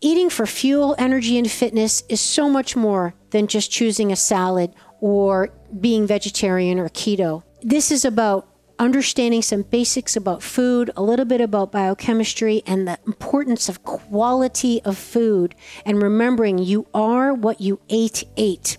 [0.00, 4.74] eating for fuel, energy, and fitness is so much more than just choosing a salad
[5.00, 7.42] or being vegetarian or keto.
[7.62, 8.46] This is about
[8.78, 14.80] understanding some basics about food, a little bit about biochemistry, and the importance of quality
[14.84, 15.54] of food,
[15.84, 18.78] and remembering you are what you ate, ate,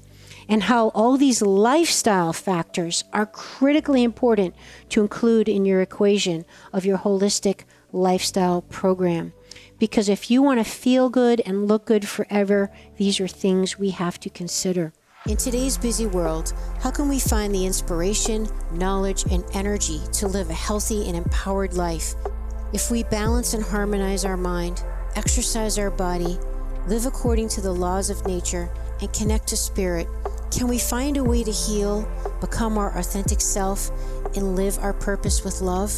[0.49, 4.55] and how all these lifestyle factors are critically important
[4.89, 7.61] to include in your equation of your holistic
[7.91, 9.33] lifestyle program.
[9.81, 13.89] Because if you want to feel good and look good forever, these are things we
[13.89, 14.93] have to consider.
[15.25, 20.51] In today's busy world, how can we find the inspiration, knowledge, and energy to live
[20.51, 22.13] a healthy and empowered life?
[22.73, 24.83] If we balance and harmonize our mind,
[25.15, 26.37] exercise our body,
[26.85, 28.69] live according to the laws of nature,
[29.01, 30.07] and connect to spirit,
[30.51, 32.07] can we find a way to heal,
[32.39, 33.89] become our authentic self,
[34.35, 35.91] and live our purpose with love?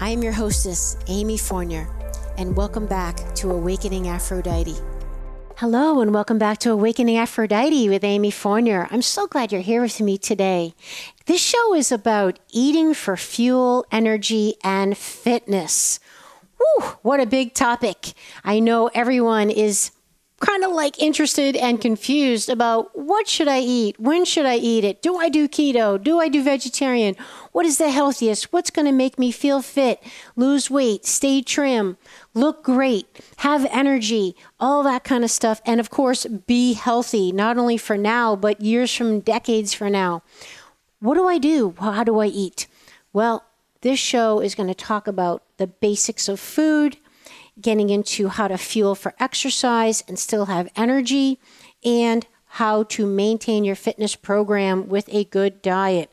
[0.00, 1.88] I am your hostess, Amy Fournier,
[2.38, 4.76] and welcome back to Awakening Aphrodite.
[5.56, 8.86] Hello, and welcome back to Awakening Aphrodite with Amy Fournier.
[8.90, 10.74] I'm so glad you're here with me today.
[11.24, 15.98] This show is about eating for fuel, energy, and fitness.
[16.58, 18.12] Whew, what a big topic.
[18.44, 19.92] I know everyone is
[20.40, 23.98] kind of like interested and confused about what should I eat?
[23.98, 25.00] When should I eat it?
[25.00, 26.02] Do I do keto?
[26.02, 27.16] Do I do vegetarian?
[27.52, 28.52] What is the healthiest?
[28.52, 30.02] What's going to make me feel fit,
[30.36, 31.96] lose weight, stay trim,
[32.34, 33.06] look great,
[33.38, 35.62] have energy, all that kind of stuff.
[35.64, 40.22] And of course, be healthy, not only for now, but years from decades from now.
[41.00, 41.74] What do I do?
[41.80, 42.66] How do I eat?
[43.12, 43.44] Well,
[43.80, 46.98] this show is going to talk about the basics of food
[47.60, 51.38] getting into how to fuel for exercise and still have energy,
[51.84, 56.10] and how to maintain your fitness program with a good diet.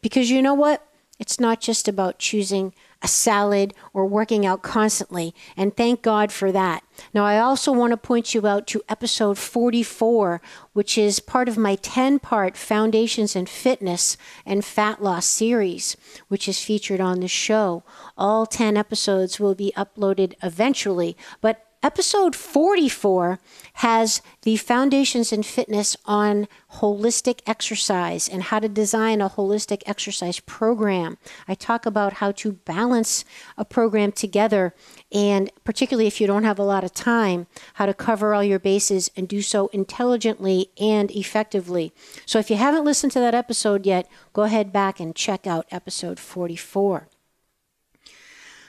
[0.00, 0.86] Because you know what?
[1.18, 5.34] It's not just about choosing a salad or working out constantly.
[5.56, 6.84] And thank God for that.
[7.12, 10.40] Now, I also want to point you out to episode 44,
[10.72, 15.96] which is part of my 10 part Foundations in Fitness and Fat Loss series,
[16.28, 17.82] which is featured on the show.
[18.16, 23.40] All 10 episodes will be uploaded eventually, but Episode 44
[23.74, 30.38] has the foundations in fitness on holistic exercise and how to design a holistic exercise
[30.38, 31.18] program.
[31.48, 33.24] I talk about how to balance
[33.58, 34.74] a program together,
[35.10, 38.60] and particularly if you don't have a lot of time, how to cover all your
[38.60, 41.92] bases and do so intelligently and effectively.
[42.26, 45.66] So if you haven't listened to that episode yet, go ahead back and check out
[45.72, 47.08] episode 44.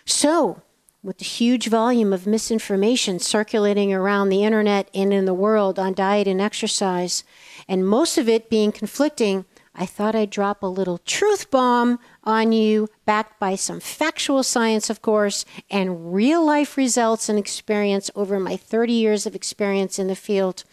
[0.04, 0.64] So,
[1.04, 5.94] with the huge volume of misinformation circulating around the internet and in the world on
[5.94, 7.26] diet and exercise,
[7.68, 9.44] and most of it being conflicting,
[9.76, 14.90] I thought I'd drop a little truth bomb on you, backed by some factual science,
[14.90, 20.08] of course, and real life results and experience over my 30 years of experience in
[20.08, 20.64] the field,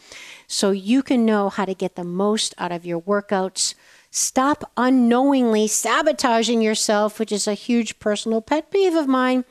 [0.46, 3.74] so you can know how to get the most out of your workouts.
[4.12, 9.44] Stop unknowingly sabotaging yourself, which is a huge personal pet peeve of mine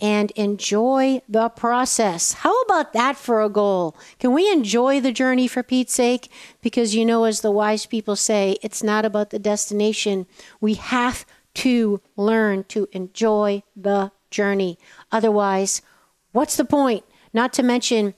[0.00, 2.32] and enjoy the process.
[2.32, 3.96] How about that for a goal?
[4.18, 6.30] Can we enjoy the journey for Pete's sake?
[6.62, 10.26] Because you know, as the wise people say, it's not about the destination.
[10.60, 14.78] We have to learn to enjoy the journey.
[15.10, 15.82] Otherwise,
[16.32, 17.04] what's the point?
[17.32, 18.14] Not to mention,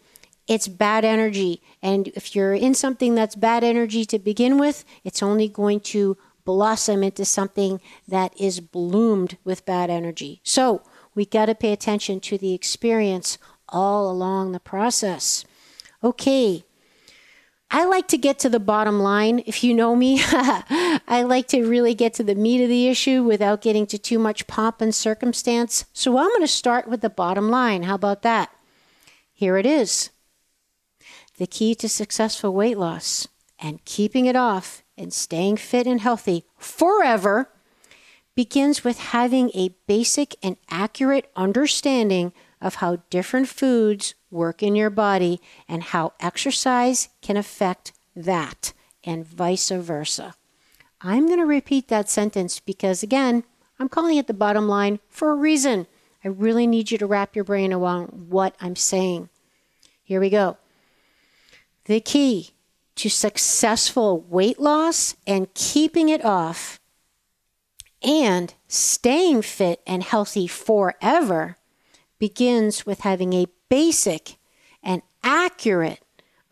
[0.46, 1.62] it's bad energy.
[1.82, 6.18] And if you're in something that's bad energy to begin with, it's only going to
[6.44, 10.40] blossom into something that is bloomed with bad energy.
[10.42, 10.82] So,
[11.20, 13.36] we got to pay attention to the experience
[13.68, 15.44] all along the process.
[16.02, 16.64] Okay.
[17.70, 19.42] I like to get to the bottom line.
[19.44, 23.22] If you know me, I like to really get to the meat of the issue
[23.22, 25.84] without getting to too much pomp and circumstance.
[25.92, 27.82] So I'm going to start with the bottom line.
[27.82, 28.50] How about that?
[29.30, 30.08] Here it is
[31.36, 36.46] the key to successful weight loss and keeping it off and staying fit and healthy
[36.56, 37.50] forever
[38.40, 44.88] begins with having a basic and accurate understanding of how different foods work in your
[44.88, 48.72] body and how exercise can affect that,
[49.04, 50.34] and vice versa.
[51.02, 53.44] I'm going to repeat that sentence because, again,
[53.78, 55.86] I'm calling it the bottom line for a reason.
[56.24, 59.28] I really need you to wrap your brain around what I'm saying.
[60.02, 60.56] Here we go.
[61.84, 62.52] The key
[62.94, 66.79] to successful weight loss and keeping it off
[68.02, 71.56] and staying fit and healthy forever
[72.18, 74.36] begins with having a basic
[74.82, 76.02] and accurate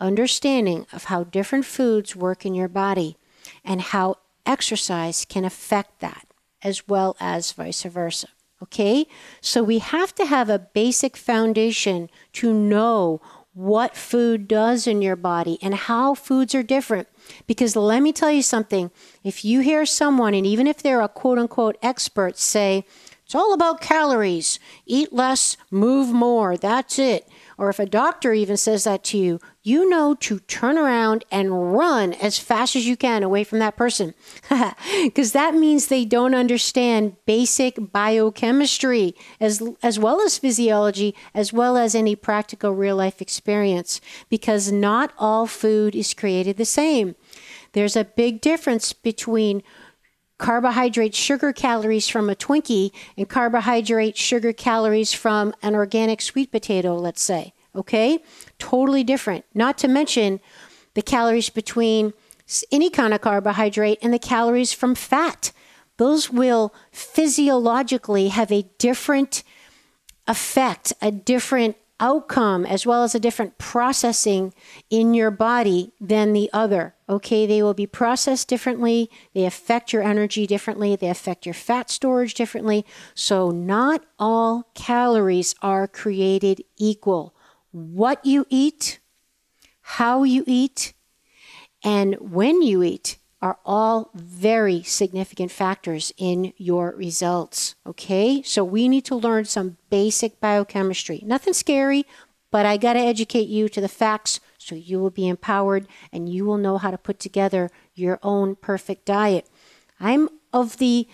[0.00, 3.16] understanding of how different foods work in your body
[3.64, 4.16] and how
[4.46, 6.26] exercise can affect that,
[6.62, 8.28] as well as vice versa.
[8.62, 9.06] Okay?
[9.40, 13.20] So we have to have a basic foundation to know
[13.58, 17.08] what food does in your body and how foods are different.
[17.48, 18.92] Because let me tell you something
[19.24, 22.84] if you hear someone, and even if they're a quote unquote expert, say,
[23.24, 27.28] it's all about calories, eat less, move more, that's it
[27.58, 31.74] or if a doctor even says that to you, you know to turn around and
[31.74, 34.14] run as fast as you can away from that person.
[35.02, 41.76] Because that means they don't understand basic biochemistry as, as well as physiology, as well
[41.76, 44.00] as any practical real life experience.
[44.28, 47.16] Because not all food is created the same.
[47.72, 49.62] There's a big difference between
[50.38, 56.96] carbohydrate sugar calories from a Twinkie and carbohydrate sugar calories from an organic sweet potato,
[56.96, 57.52] let's say.
[57.74, 58.20] Okay?
[58.58, 59.44] Totally different.
[59.54, 60.40] Not to mention
[60.94, 62.14] the calories between
[62.72, 65.52] any kind of carbohydrate and the calories from fat.
[65.96, 69.42] Those will physiologically have a different
[70.26, 74.54] effect, a different outcome as well as a different processing
[74.90, 76.94] in your body than the other.
[77.08, 81.90] Okay, they will be processed differently, they affect your energy differently, they affect your fat
[81.90, 82.84] storage differently.
[83.14, 87.34] So, not all calories are created equal.
[87.70, 89.00] What you eat,
[89.80, 90.92] how you eat,
[91.84, 97.76] and when you eat are all very significant factors in your results.
[97.86, 101.22] Okay, so we need to learn some basic biochemistry.
[101.24, 102.04] Nothing scary,
[102.50, 106.28] but I got to educate you to the facts so you will be empowered and
[106.28, 109.48] you will know how to put together your own perfect diet.
[110.00, 111.08] I'm of the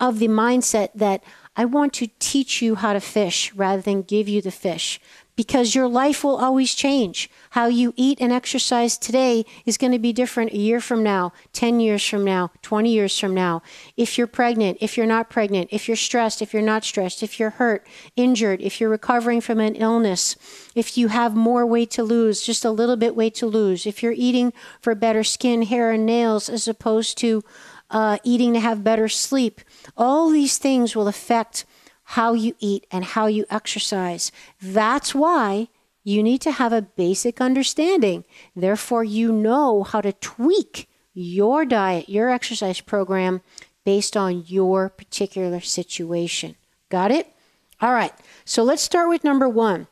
[0.00, 1.22] of the mindset that
[1.56, 5.00] I want to teach you how to fish rather than give you the fish
[5.36, 7.28] because your life will always change.
[7.50, 11.32] How you eat and exercise today is going to be different a year from now,
[11.52, 13.62] 10 years from now, 20 years from now.
[13.96, 17.40] If you're pregnant, if you're not pregnant, if you're stressed, if you're not stressed, if
[17.40, 17.86] you're hurt,
[18.16, 20.36] injured, if you're recovering from an illness,
[20.74, 24.02] if you have more weight to lose, just a little bit weight to lose, if
[24.02, 27.42] you're eating for better skin, hair, and nails as opposed to
[27.90, 29.60] uh, eating to have better sleep,
[29.96, 31.64] all these things will affect
[32.04, 34.30] how you eat and how you exercise.
[34.60, 35.68] That's why
[36.02, 38.24] you need to have a basic understanding.
[38.54, 43.40] Therefore, you know how to tweak your diet, your exercise program
[43.84, 46.56] based on your particular situation.
[46.90, 47.34] Got it?
[47.80, 48.12] All right.
[48.44, 49.86] So let's start with number one.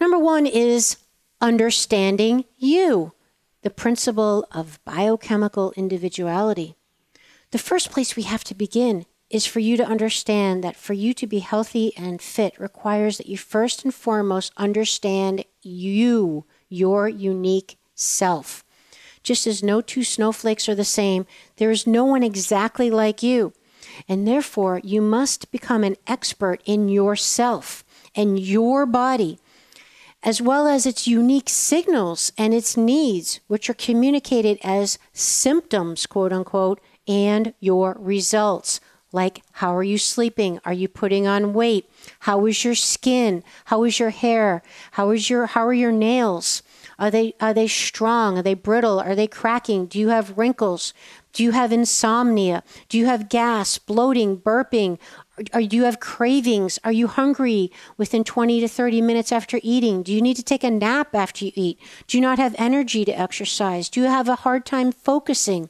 [0.00, 0.96] Number one is
[1.40, 3.12] understanding you,
[3.62, 6.76] the principle of biochemical individuality.
[7.52, 11.12] The first place we have to begin is for you to understand that for you
[11.12, 17.76] to be healthy and fit requires that you first and foremost understand you, your unique
[17.94, 18.64] self.
[19.22, 21.26] Just as no two snowflakes are the same,
[21.56, 23.52] there is no one exactly like you.
[24.08, 27.84] And therefore, you must become an expert in yourself
[28.14, 29.38] and your body,
[30.22, 36.32] as well as its unique signals and its needs, which are communicated as symptoms, quote
[36.32, 36.80] unquote,
[37.12, 38.80] and your results.
[39.12, 40.58] Like how are you sleeping?
[40.64, 41.90] Are you putting on weight?
[42.20, 43.44] How is your skin?
[43.66, 44.62] How is your hair?
[44.92, 46.62] How is your how are your nails?
[46.98, 48.38] Are they are they strong?
[48.38, 48.98] Are they brittle?
[48.98, 49.84] Are they cracking?
[49.84, 50.94] Do you have wrinkles?
[51.34, 52.62] Do you have insomnia?
[52.88, 54.98] Do you have gas bloating burping?
[55.36, 56.78] Do you have cravings?
[56.82, 60.02] Are you hungry within 20 to 30 minutes after eating?
[60.02, 61.78] Do you need to take a nap after you eat?
[62.06, 63.90] Do you not have energy to exercise?
[63.90, 65.68] Do you have a hard time focusing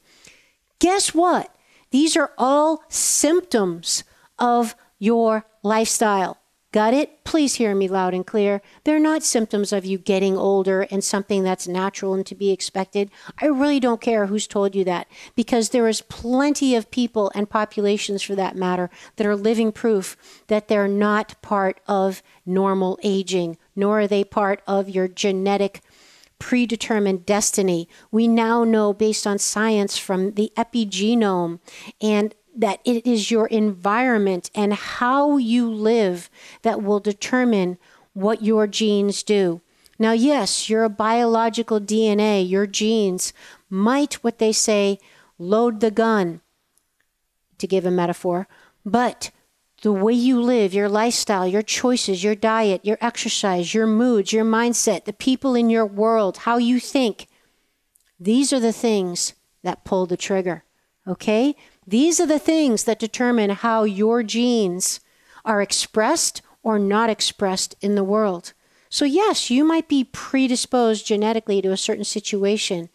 [0.83, 1.55] guess what
[1.93, 4.03] these are all symptoms
[4.37, 6.39] of your lifestyle.
[6.73, 7.23] Got it?
[7.23, 8.63] Please hear me loud and clear.
[8.83, 13.11] They're not symptoms of you getting older and something that's natural and to be expected.
[13.41, 17.49] I really don't care who's told you that because there is plenty of people and
[17.49, 23.59] populations for that matter that are living proof that they're not part of normal aging,
[23.77, 25.83] nor are they part of your genetic
[26.43, 27.89] predetermined destiny.
[28.11, 31.61] We now know, based on science from the epigenome,
[32.01, 36.29] and that it is your environment and how you live
[36.63, 37.79] that will determine
[38.13, 39.61] what your genes do.
[40.01, 43.33] Now, yes, your biological DNA, your genes
[43.71, 44.99] might, what they say,
[45.39, 46.41] load the gun,
[47.59, 48.49] to give a metaphor,
[48.85, 49.31] but
[49.83, 54.45] the way you live, your lifestyle, your choices, your diet, your exercise, your moods, your
[54.45, 57.27] mindset, the people in your world, how you think.
[58.19, 59.35] These are the things
[59.65, 60.65] that pull the trigger.
[61.07, 61.57] Okay?
[61.85, 65.01] These are the things that determine how your genes
[65.45, 68.53] are expressed or not expressed in the world.
[68.89, 72.89] So, yes, you might be predisposed genetically to a certain situation,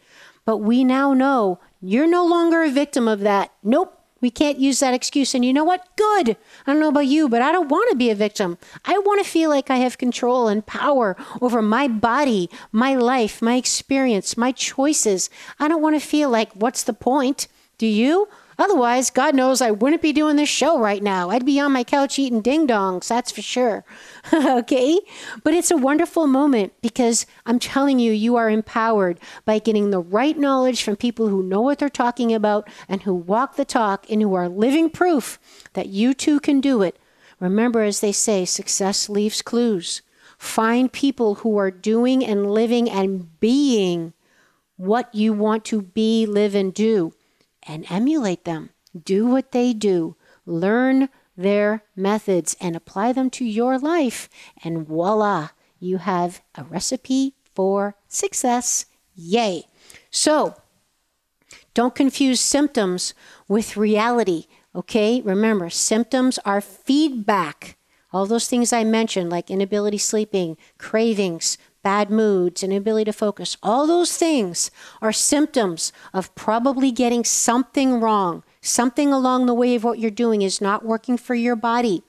[0.46, 3.52] but we now know you're no longer a victim of that.
[3.62, 5.36] Nope, We can't use that excuse.
[5.36, 5.88] And you know what?
[5.96, 6.38] Good.
[6.66, 8.58] I don't know about you, but I don't want to be a victim.
[8.86, 13.42] I want to feel like I have control and power over my body, my life,
[13.42, 15.30] my experience, my choices.
[15.60, 17.48] I don't want to feel like, what's the point?
[17.78, 18.28] Do you?
[18.60, 21.30] Otherwise, God knows I wouldn't be doing this show right now.
[21.30, 23.86] I'd be on my couch eating ding dongs, that's for sure.
[24.34, 25.00] okay?
[25.44, 30.00] But it's a wonderful moment because I'm telling you, you are empowered by getting the
[30.00, 34.10] right knowledge from people who know what they're talking about and who walk the talk
[34.10, 35.38] and who are living proof
[35.74, 36.98] that you too can do it.
[37.40, 40.02] Remember, as they say, success leaves clues.
[40.40, 44.14] Find people who are doing and living and being
[44.78, 47.14] what you want to be, live, and do
[47.68, 48.70] and emulate them.
[48.98, 50.16] Do what they do.
[50.46, 54.30] Learn their methods and apply them to your life.
[54.64, 58.86] And voila, you have a recipe for success.
[59.16, 59.66] Yay.
[60.10, 60.56] So,
[61.74, 63.14] don't confuse symptoms
[63.48, 64.46] with reality.
[64.76, 67.78] Okay, remember, symptoms are feedback.
[68.12, 73.56] All those things I mentioned, like inability sleeping, cravings, bad moods, and inability to focus,
[73.64, 74.70] all those things
[75.02, 78.44] are symptoms of probably getting something wrong.
[78.60, 82.04] Something along the way of what you're doing is not working for your body.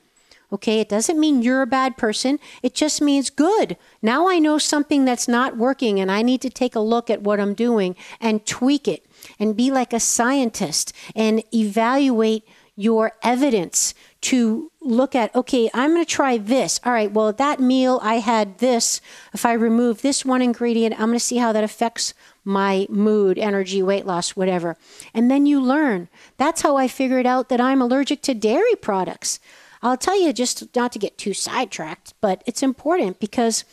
[0.52, 2.40] Okay, it doesn't mean you're a bad person.
[2.60, 3.76] It just means good.
[4.02, 7.22] Now I know something that's not working and I need to take a look at
[7.22, 9.06] what I'm doing and tweak it
[9.38, 12.42] and be like a scientist and evaluate
[12.74, 16.80] your evidence to look at, okay, I'm going to try this.
[16.84, 19.00] All right, well, that meal I had this.
[19.32, 23.38] If I remove this one ingredient, I'm going to see how that affects my mood,
[23.38, 24.76] energy, weight loss, whatever.
[25.14, 26.08] And then you learn.
[26.36, 29.38] That's how I figured out that I'm allergic to dairy products.
[29.82, 33.64] I'll tell you, just not to get too sidetracked, but it's important because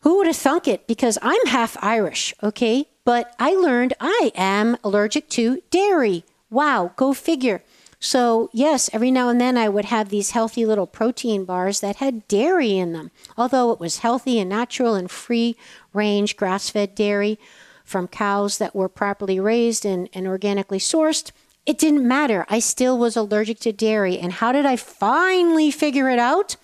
[0.00, 0.86] who would have thunk it?
[0.86, 2.86] Because I'm half Irish, okay?
[3.04, 6.24] But I learned I am allergic to dairy.
[6.50, 7.62] Wow, go figure.
[8.00, 11.96] So, yes, every now and then I would have these healthy little protein bars that
[11.96, 13.10] had dairy in them.
[13.36, 15.56] Although it was healthy and natural and free
[15.92, 17.38] range grass fed dairy
[17.84, 21.32] from cows that were properly raised and, and organically sourced,
[21.66, 22.46] it didn't matter.
[22.48, 24.18] I still was allergic to dairy.
[24.18, 26.56] And how did I finally figure it out?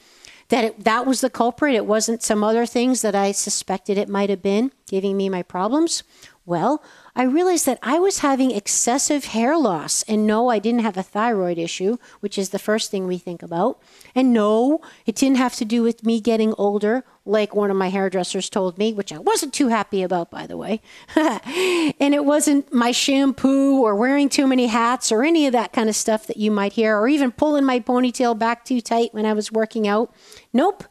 [0.51, 1.75] That it, that was the culprit.
[1.75, 5.43] It wasn't some other things that I suspected it might have been giving me my
[5.43, 6.05] problems.
[6.47, 6.83] Well,
[7.17, 10.03] I realized that I was having excessive hair loss.
[10.05, 13.43] And no, I didn't have a thyroid issue, which is the first thing we think
[13.43, 13.81] about.
[14.15, 17.89] And no, it didn't have to do with me getting older, like one of my
[17.89, 20.81] hairdressers told me, which I wasn't too happy about, by the way.
[21.17, 25.89] and it wasn't my shampoo or wearing too many hats or any of that kind
[25.89, 29.25] of stuff that you might hear, or even pulling my ponytail back too tight when
[29.25, 30.13] I was working out.
[30.53, 30.85] Nope.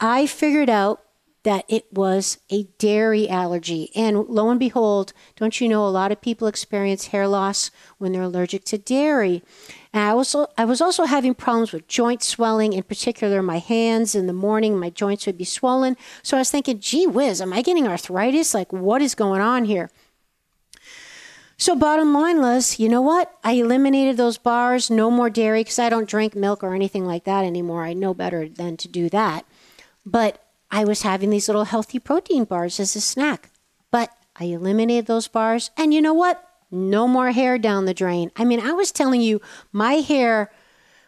[0.00, 1.05] I figured out
[1.46, 3.92] that it was a dairy allergy.
[3.94, 8.10] And lo and behold, don't you know a lot of people experience hair loss when
[8.10, 9.44] they're allergic to dairy?
[9.92, 14.16] And I also I was also having problems with joint swelling, in particular my hands
[14.16, 15.96] in the morning, my joints would be swollen.
[16.24, 18.52] So I was thinking, gee whiz, am I getting arthritis?
[18.52, 19.88] Like what is going on here?
[21.58, 23.32] So, bottom line was, you know what?
[23.42, 27.24] I eliminated those bars, no more dairy, because I don't drink milk or anything like
[27.24, 27.84] that anymore.
[27.84, 29.46] I know better than to do that.
[30.04, 33.50] But I was having these little healthy protein bars as a snack.
[33.90, 35.70] But I eliminated those bars.
[35.76, 36.42] And you know what?
[36.70, 38.30] No more hair down the drain.
[38.36, 39.40] I mean, I was telling you,
[39.72, 40.50] my hair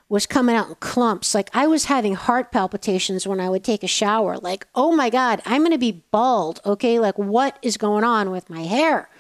[0.09, 1.35] was coming out in clumps.
[1.35, 4.39] Like I was having heart palpitations when I would take a shower.
[4.39, 6.61] Like, oh my God, I'm going to be bald.
[6.65, 6.99] Okay.
[6.99, 9.11] Like, what is going on with my hair?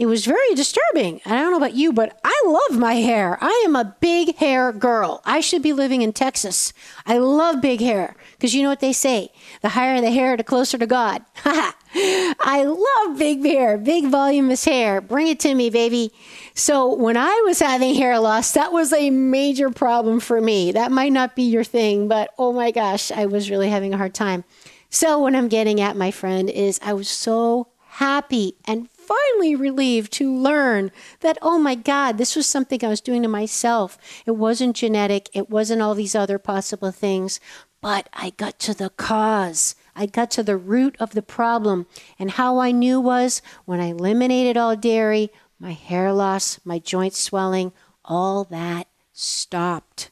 [0.00, 1.20] It was very disturbing.
[1.26, 3.36] And I don't know about you, but I love my hair.
[3.42, 5.20] I am a big hair girl.
[5.26, 6.72] I should be living in Texas.
[7.04, 9.30] I love big hair because you know what they say
[9.60, 11.22] the higher the hair, the closer to God.
[11.44, 15.02] I love big hair, big voluminous hair.
[15.02, 16.14] Bring it to me, baby.
[16.54, 20.72] So when I was having hair loss, that was a major problem for me.
[20.72, 23.98] That might not be your thing, but oh my gosh, I was really having a
[23.98, 24.44] hard time.
[24.88, 30.12] So what I'm getting at, my friend, is I was so happy and finally relieved
[30.12, 33.98] to learn that, oh my God, this was something I was doing to myself.
[34.24, 37.40] It wasn't genetic, it wasn't all these other possible things,
[37.80, 39.74] but I got to the cause.
[39.96, 41.86] I got to the root of the problem.
[42.18, 47.14] And how I knew was when I eliminated all dairy, my hair loss, my joint
[47.14, 47.72] swelling,
[48.04, 50.10] all that stopped.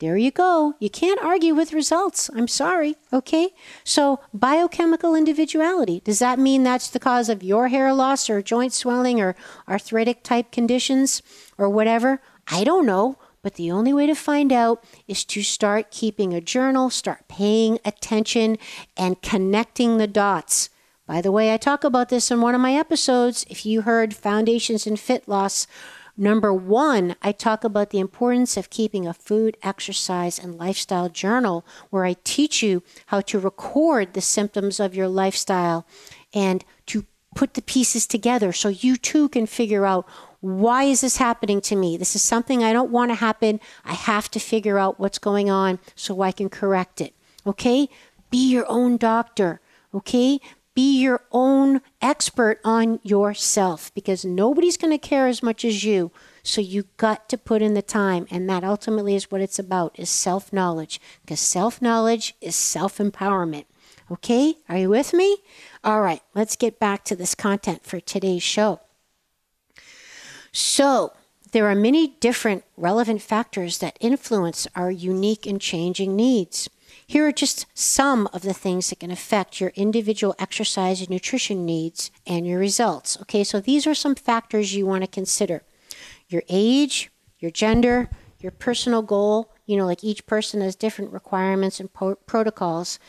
[0.00, 0.74] There you go.
[0.78, 2.30] You can't argue with results.
[2.34, 2.96] I'm sorry.
[3.12, 3.50] Okay.
[3.84, 6.00] So, biochemical individuality.
[6.02, 9.36] Does that mean that's the cause of your hair loss or joint swelling or
[9.68, 11.22] arthritic type conditions
[11.58, 12.22] or whatever?
[12.48, 13.18] I don't know.
[13.42, 17.78] But the only way to find out is to start keeping a journal, start paying
[17.84, 18.56] attention,
[18.96, 20.70] and connecting the dots.
[21.06, 23.44] By the way, I talk about this in one of my episodes.
[23.50, 25.66] If you heard Foundations in Fat Loss,
[26.16, 31.64] Number one, I talk about the importance of keeping a food, exercise, and lifestyle journal
[31.90, 35.86] where I teach you how to record the symptoms of your lifestyle
[36.34, 40.06] and to put the pieces together so you too can figure out
[40.40, 41.96] why is this happening to me?
[41.96, 43.60] This is something I don't want to happen.
[43.84, 47.14] I have to figure out what's going on so I can correct it.
[47.46, 47.88] Okay?
[48.30, 49.60] Be your own doctor.
[49.94, 50.40] Okay?
[50.80, 56.10] Be your own expert on yourself because nobody's going to care as much as you.
[56.42, 59.98] So you got to put in the time and that ultimately is what it's about
[59.98, 63.66] is self-knowledge because self-knowledge is self-empowerment.
[64.10, 64.54] Okay?
[64.70, 65.36] Are you with me?
[65.84, 68.80] All right, let's get back to this content for today's show.
[70.50, 71.12] So,
[71.52, 76.70] there are many different relevant factors that influence our unique and changing needs.
[77.10, 81.66] Here are just some of the things that can affect your individual exercise and nutrition
[81.66, 83.20] needs and your results.
[83.22, 85.64] Okay, so these are some factors you want to consider
[86.28, 89.52] your age, your gender, your personal goal.
[89.66, 91.92] You know, like each person has different requirements and
[92.26, 93.00] protocols,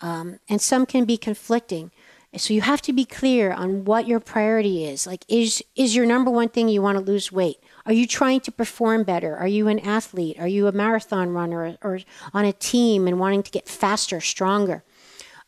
[0.00, 1.92] um, and some can be conflicting.
[2.36, 5.06] So you have to be clear on what your priority is.
[5.06, 7.58] Like, is is your number one thing you want to lose weight?
[7.86, 9.36] Are you trying to perform better?
[9.36, 10.38] Are you an athlete?
[10.38, 12.00] Are you a marathon runner or,
[12.32, 14.84] on a team and wanting to get faster, stronger?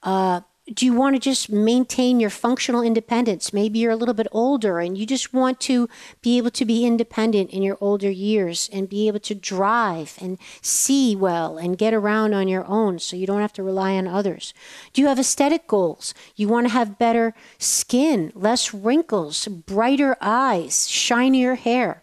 [0.02, 0.42] Uh,
[0.74, 3.52] do you want to just maintain your functional independence?
[3.52, 5.88] Maybe you're a little bit older and you just want to
[6.22, 10.38] be able to be independent in your older years and be able to drive and
[10.60, 14.08] see well and get around on your own so you don't have to rely on
[14.08, 14.52] others.
[14.92, 16.14] Do you have aesthetic goals?
[16.34, 22.02] You want to have better skin, less wrinkles, brighter eyes, shinier hair.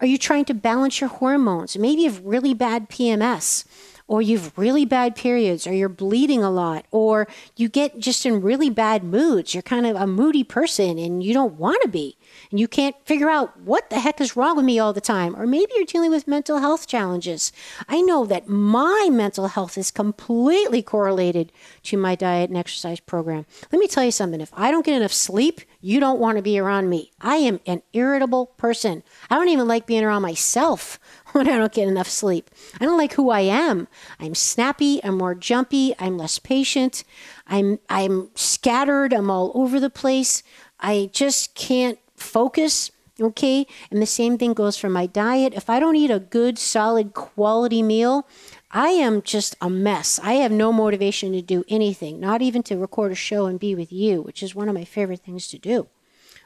[0.00, 1.76] Are you trying to balance your hormones?
[1.76, 3.64] Maybe you have really bad PMS
[4.10, 8.40] or you've really bad periods, or you're bleeding a lot, or you get just in
[8.40, 9.54] really bad moods.
[9.54, 12.16] You're kind of a moody person and you don't want to be,
[12.50, 15.36] and you can't figure out what the heck is wrong with me all the time.
[15.36, 17.52] Or maybe you're dealing with mental health challenges.
[17.88, 21.52] I know that my mental health is completely correlated
[21.84, 23.46] to my diet and exercise program.
[23.70, 26.42] Let me tell you something if I don't get enough sleep, you don't want to
[26.42, 27.12] be around me.
[27.20, 29.02] I am an irritable person.
[29.30, 30.98] I don't even like being around myself
[31.32, 32.50] when I don't get enough sleep.
[32.80, 33.86] I don't like who I am.
[34.18, 37.04] I'm snappy, I'm more jumpy, I'm less patient,
[37.46, 40.42] I'm I'm scattered, I'm all over the place.
[40.80, 42.90] I just can't focus.
[43.20, 43.66] Okay?
[43.90, 45.52] And the same thing goes for my diet.
[45.54, 48.26] If I don't eat a good, solid, quality meal,
[48.70, 50.18] I am just a mess.
[50.22, 53.74] I have no motivation to do anything, not even to record a show and be
[53.74, 55.88] with you, which is one of my favorite things to do.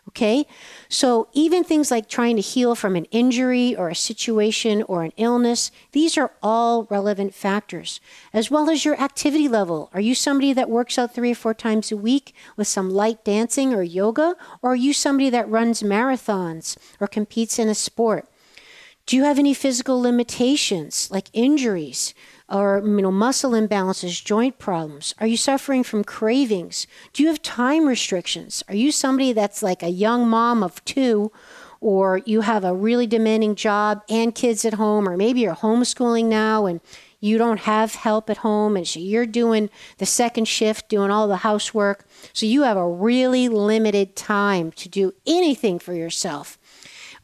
[0.08, 0.46] Okay?
[0.88, 5.12] So, even things like trying to heal from an injury or a situation or an
[5.16, 8.00] illness, these are all relevant factors,
[8.32, 9.90] as well as your activity level.
[9.92, 13.24] Are you somebody that works out three or four times a week with some light
[13.24, 14.36] dancing or yoga?
[14.62, 18.28] Or are you somebody that runs marathons or competes in a sport?
[19.06, 22.14] Do you have any physical limitations like injuries?
[22.48, 25.14] Or you know muscle imbalances, joint problems?
[25.18, 26.86] Are you suffering from cravings?
[27.12, 28.62] Do you have time restrictions?
[28.68, 31.30] Are you somebody that's like a young mom of 2
[31.80, 36.24] or you have a really demanding job and kids at home or maybe you're homeschooling
[36.24, 36.80] now and
[37.20, 41.28] you don't have help at home and so you're doing the second shift doing all
[41.28, 46.58] the housework so you have a really limited time to do anything for yourself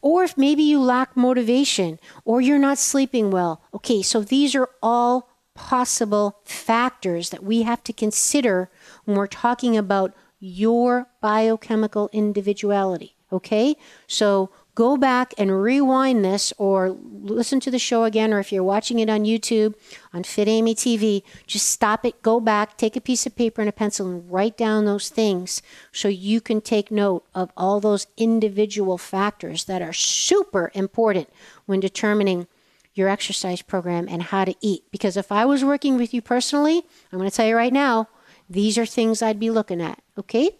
[0.01, 3.61] or if maybe you lack motivation or you're not sleeping well.
[3.73, 8.69] Okay, so these are all possible factors that we have to consider
[9.05, 13.15] when we're talking about your biochemical individuality.
[13.31, 13.75] Okay,
[14.07, 18.63] so go back and rewind this or listen to the show again, or if you're
[18.63, 19.73] watching it on YouTube,
[20.13, 23.69] on Fit Amy TV, just stop it, go back, take a piece of paper and
[23.69, 28.07] a pencil, and write down those things so you can take note of all those
[28.17, 31.29] individual factors that are super important
[31.65, 32.47] when determining
[32.93, 34.83] your exercise program and how to eat.
[34.91, 38.09] Because if I was working with you personally, I'm going to tell you right now,
[38.49, 40.01] these are things I'd be looking at.
[40.17, 40.51] Okay?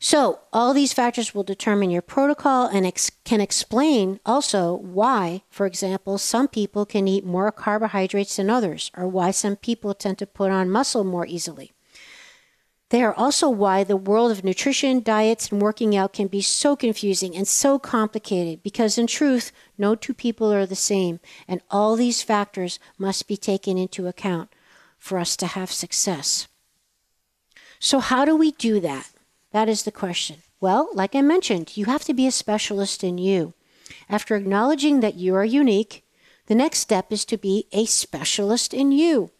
[0.00, 5.66] So, all these factors will determine your protocol and ex- can explain also why, for
[5.66, 10.26] example, some people can eat more carbohydrates than others, or why some people tend to
[10.26, 11.72] put on muscle more easily.
[12.90, 16.76] They are also why the world of nutrition, diets, and working out can be so
[16.76, 21.96] confusing and so complicated because, in truth, no two people are the same, and all
[21.96, 24.48] these factors must be taken into account
[24.96, 26.46] for us to have success.
[27.80, 29.10] So, how do we do that?
[29.52, 30.42] That is the question.
[30.60, 33.54] Well, like I mentioned, you have to be a specialist in you.
[34.08, 36.04] After acknowledging that you are unique,
[36.46, 39.30] the next step is to be a specialist in you.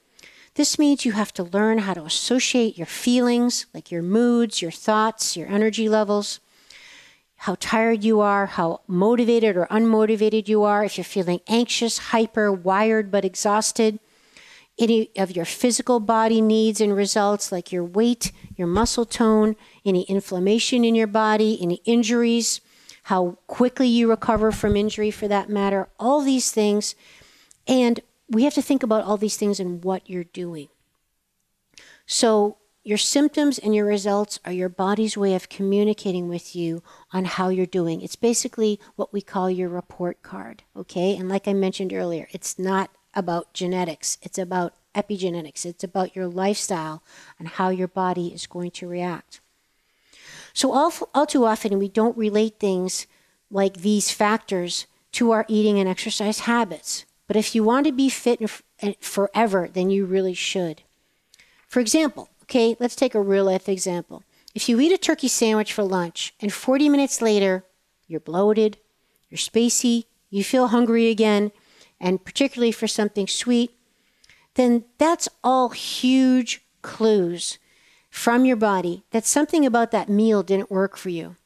[0.54, 4.70] This means you have to learn how to associate your feelings, like your moods, your
[4.70, 6.40] thoughts, your energy levels,
[7.36, 12.50] how tired you are, how motivated or unmotivated you are, if you're feeling anxious, hyper,
[12.50, 14.00] wired, but exhausted,
[14.78, 19.56] any of your physical body needs and results, like your weight, your muscle tone,
[19.88, 22.60] any inflammation in your body, any injuries,
[23.04, 26.94] how quickly you recover from injury for that matter, all these things.
[27.66, 30.68] And we have to think about all these things and what you're doing.
[32.06, 37.26] So, your symptoms and your results are your body's way of communicating with you on
[37.26, 38.00] how you're doing.
[38.00, 41.14] It's basically what we call your report card, okay?
[41.14, 46.26] And like I mentioned earlier, it's not about genetics, it's about epigenetics, it's about your
[46.26, 47.02] lifestyle
[47.38, 49.40] and how your body is going to react.
[50.58, 53.06] So, all, all too often, we don't relate things
[53.48, 57.04] like these factors to our eating and exercise habits.
[57.28, 58.40] But if you want to be fit
[58.98, 60.82] forever, then you really should.
[61.68, 64.24] For example, okay, let's take a real life example.
[64.52, 67.62] If you eat a turkey sandwich for lunch and 40 minutes later
[68.08, 68.78] you're bloated,
[69.30, 71.52] you're spacey, you feel hungry again,
[72.00, 73.70] and particularly for something sweet,
[74.54, 77.58] then that's all huge clues
[78.18, 81.36] from your body that something about that meal didn't work for you.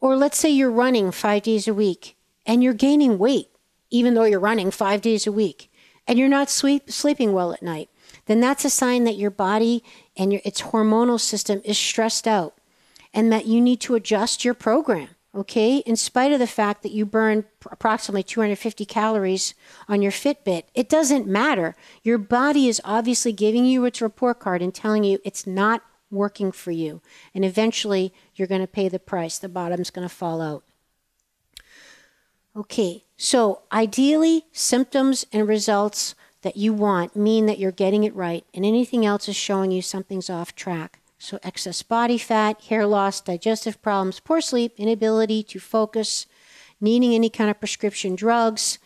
[0.00, 2.16] Or let's say you're running five days a week
[2.46, 3.48] and you're gaining weight,
[3.90, 5.70] even though you're running five days a week,
[6.06, 7.88] and you're not sleep, sleeping well at night
[8.26, 9.82] then that's a sign that your body
[10.16, 12.54] and your, its hormonal system is stressed out
[13.12, 15.08] and that you need to adjust your program.
[15.34, 19.54] Okay, in spite of the fact that you burn approximately 250 calories
[19.88, 21.74] on your Fitbit, it doesn't matter.
[22.02, 26.52] Your body is obviously giving you its report card and telling you it's not working
[26.52, 27.00] for you.
[27.34, 29.38] And eventually, you're going to pay the price.
[29.38, 30.64] The bottom's going to fall out.
[32.54, 38.44] Okay, so ideally, symptoms and results that you want mean that you're getting it right,
[38.52, 40.98] and anything else is showing you something's off track.
[41.22, 46.26] So, excess body fat, hair loss, digestive problems, poor sleep, inability to focus,
[46.80, 48.80] needing any kind of prescription drugs,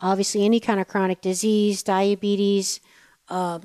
[0.00, 2.80] obviously, any kind of chronic disease, diabetes,
[3.28, 3.58] uh,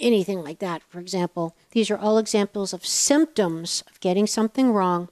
[0.00, 1.56] anything like that, for example.
[1.70, 5.08] These are all examples of symptoms of getting something wrong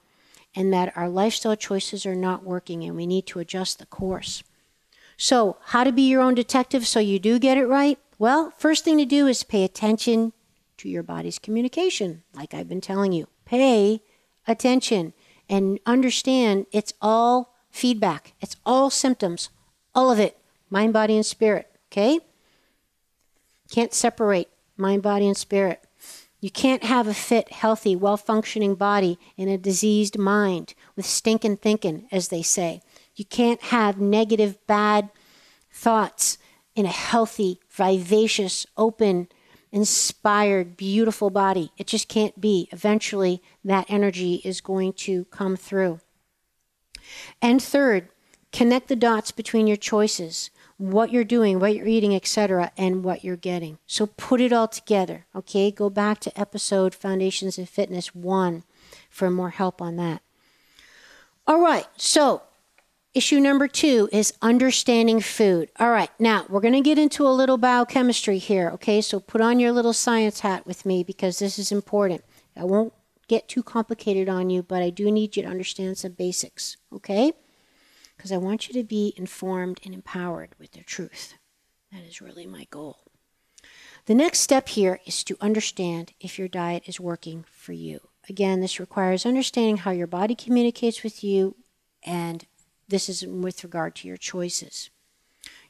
[0.53, 4.43] and that our lifestyle choices are not working and we need to adjust the course.
[5.15, 7.97] So, how to be your own detective so you do get it right?
[8.19, 10.33] Well, first thing to do is pay attention
[10.77, 13.27] to your body's communication, like I've been telling you.
[13.45, 14.01] Pay
[14.47, 15.13] attention
[15.49, 19.49] and understand it's all feedback, it's all symptoms,
[19.93, 20.37] all of it
[20.69, 21.69] mind, body, and spirit.
[21.91, 22.19] Okay?
[23.71, 25.83] Can't separate mind, body, and spirit.
[26.39, 31.57] You can't have a fit, healthy, well functioning body in a diseased mind with stinking
[31.57, 32.81] thinking, as they say.
[33.15, 35.09] You can't have negative, bad
[35.71, 36.37] thoughts
[36.75, 39.29] in a healthy, vivacious, open,
[39.71, 41.71] inspired, beautiful body.
[41.77, 42.69] It just can't be.
[42.71, 45.99] Eventually, that energy is going to come through.
[47.41, 48.09] And third,
[48.51, 53.23] connect the dots between your choices, what you're doing, what you're eating, etc., and what
[53.23, 53.79] you're getting.
[53.87, 55.71] So put it all together, okay?
[55.71, 58.63] Go back to episode Foundations of Fitness 1
[59.09, 60.21] for more help on that.
[61.45, 62.41] All right, so
[63.17, 65.71] Issue number two is understanding food.
[65.79, 69.01] All right, now we're going to get into a little biochemistry here, okay?
[69.01, 72.23] So put on your little science hat with me because this is important.
[72.55, 72.93] I won't
[73.27, 77.33] get too complicated on you, but I do need you to understand some basics, okay?
[78.15, 81.33] Because I want you to be informed and empowered with the truth.
[81.91, 82.99] That is really my goal.
[84.05, 88.09] The next step here is to understand if your diet is working for you.
[88.29, 91.55] Again, this requires understanding how your body communicates with you
[92.03, 92.45] and
[92.87, 94.89] this is with regard to your choices.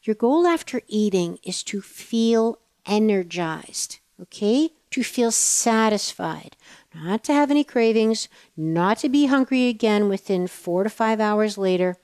[0.04, 4.72] Your goal after eating is to feel energized, okay?
[4.92, 6.56] To feel satisfied,
[6.96, 11.58] not to have any cravings, not to be hungry again within four to five hours
[11.58, 11.98] later,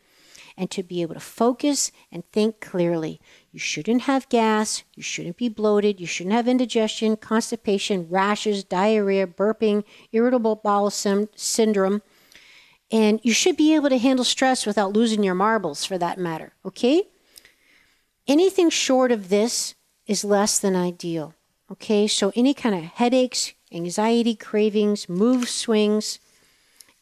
[0.57, 3.19] and to be able to focus and think clearly.
[3.51, 9.25] You shouldn't have gas, you shouldn't be bloated, you shouldn't have indigestion, constipation, rashes, diarrhea,
[9.25, 12.01] burping, irritable bowel syndrome,
[12.93, 16.53] and you should be able to handle stress without losing your marbles for that matter,
[16.63, 17.07] okay?
[18.27, 19.73] Anything short of this
[20.05, 21.33] is less than ideal,
[21.71, 22.05] okay?
[22.05, 26.19] So any kind of headaches, anxiety, cravings, move swings,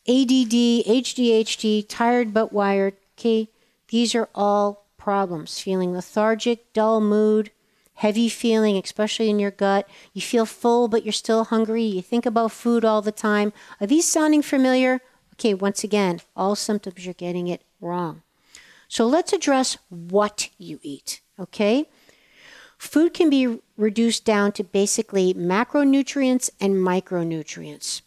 [0.08, 3.50] ADD, ADHD, tired but wired, okay?
[3.90, 5.60] These are all problems.
[5.60, 7.52] Feeling lethargic, dull mood,
[7.96, 9.90] heavy feeling, especially in your gut.
[10.14, 11.84] You feel full, but you're still hungry.
[11.84, 13.52] You think about food all the time.
[13.82, 15.02] Are these sounding familiar?
[15.42, 18.22] Okay, once again, all symptoms you're getting it wrong.
[18.88, 21.90] So let's address what you eat, okay?
[22.78, 28.04] Food can be reduced down to basically macronutrients and micronutrients.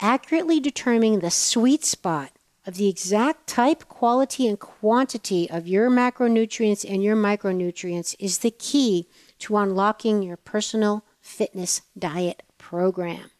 [0.00, 2.32] Accurately determining the sweet spot
[2.66, 8.50] of the exact type, quality, and quantity of your macronutrients and your micronutrients is the
[8.50, 9.08] key
[9.38, 13.30] to unlocking your personal fitness diet program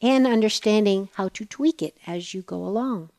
[0.00, 3.10] and understanding how to tweak it as you go along.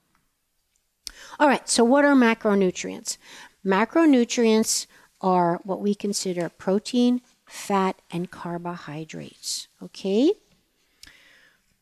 [1.40, 3.18] All right, so what are macronutrients?
[3.66, 4.88] Macronutrients
[5.22, 9.68] are what we consider protein, fat, and carbohydrates.
[9.84, 10.34] Okay?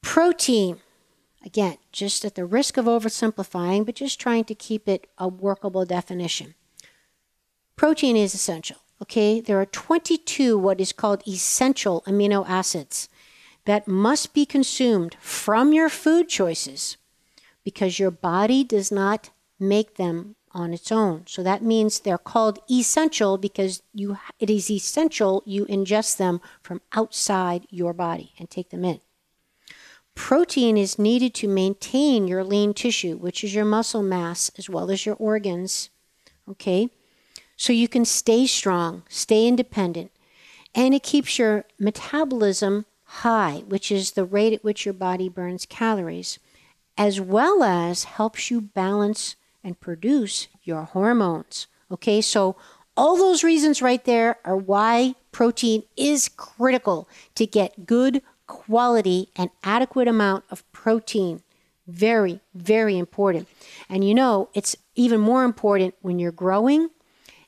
[0.01, 0.79] Protein,
[1.45, 5.85] again, just at the risk of oversimplifying, but just trying to keep it a workable
[5.85, 6.55] definition.
[7.75, 8.77] Protein is essential.
[8.99, 13.09] Okay, there are 22 what is called essential amino acids
[13.67, 16.95] that must be consumed from your food choices
[17.65, 21.25] because your body does not make them on its own.
[21.27, 26.81] So that means they're called essential because you it is essential you ingest them from
[26.93, 29.01] outside your body and take them in.
[30.15, 34.89] Protein is needed to maintain your lean tissue, which is your muscle mass as well
[34.89, 35.89] as your organs.
[36.49, 36.89] Okay?
[37.57, 40.11] So you can stay strong, stay independent,
[40.73, 45.65] and it keeps your metabolism high, which is the rate at which your body burns
[45.65, 46.39] calories,
[46.97, 51.67] as well as helps you balance and produce your hormones.
[51.91, 52.55] Okay, so
[52.95, 59.49] all those reasons right there are why protein is critical to get good quality and
[59.63, 61.41] adequate amount of protein.
[61.85, 63.47] Very, very important.
[63.87, 66.89] And you know, it's even more important when you're growing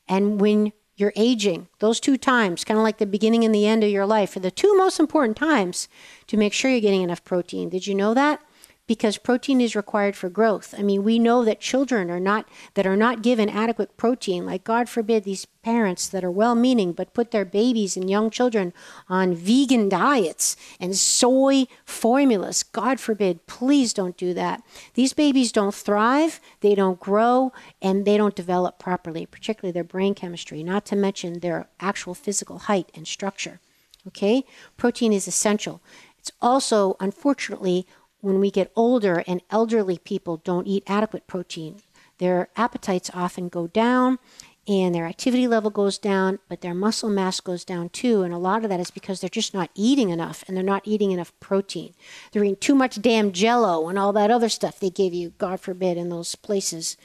[0.07, 1.67] and when you're aging.
[1.79, 4.41] Those two times, kind of like the beginning and the end of your life, are
[4.41, 5.87] the two most important times
[6.27, 7.69] to make sure you're getting enough protein.
[7.69, 8.41] Did you know that?
[8.89, 10.73] Because protein is required for growth.
[10.75, 14.63] I mean, we know that children are not that are not given adequate protein, like
[14.63, 18.73] God forbid these parents that are well-meaning but put their babies and young children
[19.07, 22.63] on vegan diets and soy formulas.
[22.63, 24.63] God forbid, please don't do that.
[24.95, 30.15] These babies don't thrive, they don't grow, and they don't develop properly, particularly their brain
[30.15, 33.59] chemistry, not to mention their actual physical height and structure.
[34.07, 34.45] Okay?
[34.77, 35.79] Protein is essential.
[36.17, 37.85] It's also, unfortunately,
[38.21, 41.81] when we get older and elderly people don't eat adequate protein,
[42.17, 44.19] their appetites often go down
[44.67, 48.21] and their activity level goes down, but their muscle mass goes down too.
[48.21, 50.83] And a lot of that is because they're just not eating enough and they're not
[50.85, 51.95] eating enough protein.
[52.31, 55.59] They're eating too much damn jello and all that other stuff they give you, God
[55.59, 56.97] forbid, in those places.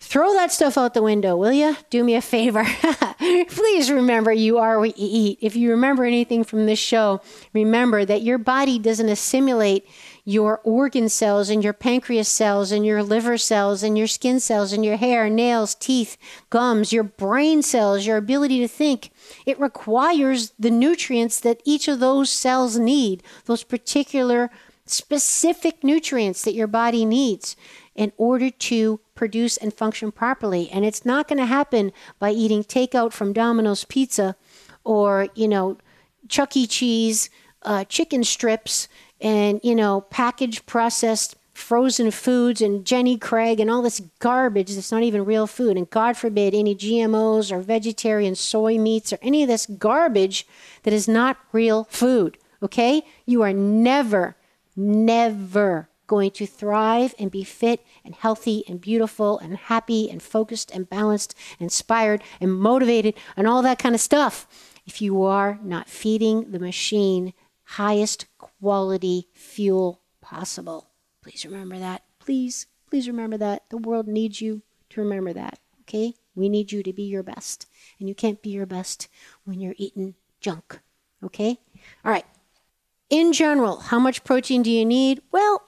[0.00, 1.76] Throw that stuff out the window, will you?
[1.90, 2.64] Do me a favor.
[3.50, 5.38] Please remember you are what you eat.
[5.42, 7.20] If you remember anything from this show,
[7.52, 9.86] remember that your body doesn't assimilate
[10.30, 14.72] your organ cells and your pancreas cells and your liver cells and your skin cells
[14.72, 16.16] and your hair, nails, teeth,
[16.50, 19.10] gums, your brain cells, your ability to think.
[19.44, 24.52] It requires the nutrients that each of those cells need, those particular
[24.86, 27.56] specific nutrients that your body needs
[27.96, 30.70] in order to produce and function properly.
[30.70, 31.90] And it's not going to happen
[32.20, 34.36] by eating takeout from Domino's Pizza
[34.84, 35.76] or, you know,
[36.28, 36.68] Chuck E.
[36.68, 37.30] Cheese,
[37.62, 38.88] uh, chicken strips,
[39.20, 44.90] and, you know, packaged, processed, frozen foods and Jenny Craig and all this garbage that's
[44.90, 45.76] not even real food.
[45.76, 50.46] And God forbid any GMOs or vegetarian soy meats or any of this garbage
[50.82, 52.38] that is not real food.
[52.62, 53.02] Okay?
[53.26, 54.36] You are never,
[54.74, 60.70] never going to thrive and be fit and healthy and beautiful and happy and focused
[60.72, 64.46] and balanced, and inspired and motivated and all that kind of stuff
[64.86, 67.32] if you are not feeding the machine
[67.74, 70.88] highest quality fuel possible.
[71.22, 72.02] Please remember that.
[72.18, 73.62] Please, please remember that.
[73.70, 75.60] The world needs you to remember that.
[75.82, 76.14] Okay?
[76.34, 77.66] We need you to be your best.
[78.00, 79.08] And you can't be your best
[79.44, 80.80] when you're eating junk.
[81.22, 81.58] Okay?
[82.04, 82.26] All right.
[83.08, 85.20] In general, how much protein do you need?
[85.30, 85.62] Well,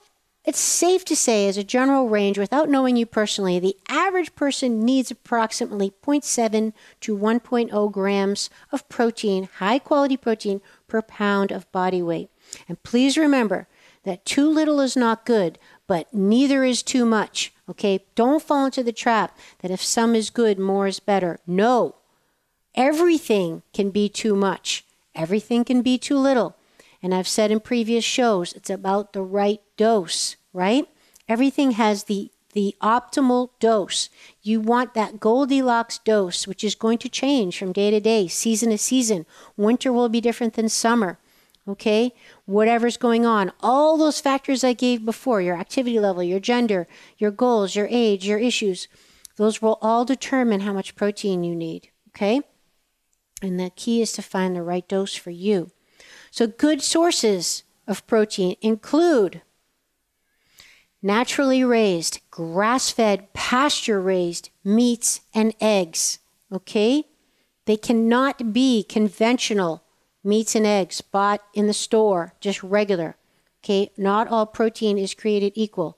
[0.45, 4.83] it's safe to say, as a general range, without knowing you personally, the average person
[4.83, 10.59] needs approximately 0.7 to 1.0 grams of protein, high quality protein,
[10.93, 12.29] per pound of body weight.
[12.69, 13.67] And please remember
[14.03, 17.51] that too little is not good, but neither is too much.
[17.67, 18.05] Okay?
[18.13, 21.39] Don't fall into the trap that if some is good, more is better.
[21.47, 21.95] No.
[22.75, 26.55] Everything can be too much, everything can be too little.
[27.01, 30.87] And I've said in previous shows, it's about the right dose, right?
[31.27, 34.09] Everything has the the optimal dose.
[34.41, 38.69] You want that Goldilocks dose, which is going to change from day to day, season
[38.69, 39.25] to season.
[39.57, 41.19] Winter will be different than summer
[41.65, 42.13] okay?
[42.43, 46.87] Whatever's going on, all those factors I gave before your activity level, your gender,
[47.17, 48.89] your goals, your age, your issues
[49.35, 52.41] those will all determine how much protein you need, okay?
[53.41, 55.71] And the key is to find the right dose for you.
[56.31, 59.41] So, good sources of protein include
[61.03, 66.19] naturally raised, grass fed, pasture raised meats and eggs.
[66.51, 67.03] Okay?
[67.65, 69.83] They cannot be conventional
[70.23, 73.17] meats and eggs bought in the store, just regular.
[73.63, 73.91] Okay?
[73.97, 75.97] Not all protein is created equal.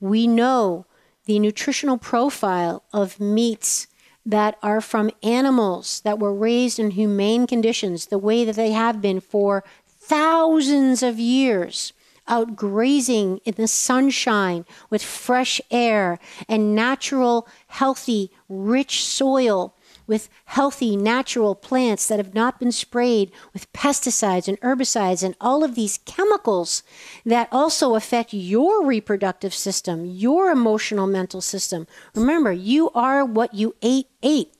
[0.00, 0.86] We know
[1.26, 3.86] the nutritional profile of meats
[4.24, 9.00] that are from animals that were raised in humane conditions, the way that they have
[9.00, 11.92] been for thousands of years
[12.28, 19.74] out grazing in the sunshine with fresh air and natural, healthy, rich soil
[20.06, 25.64] with healthy, natural plants that have not been sprayed with pesticides and herbicides and all
[25.64, 26.82] of these chemicals
[27.24, 31.86] that also affect your reproductive system, your emotional mental system.
[32.14, 34.52] Remember, you are what you ate, ate.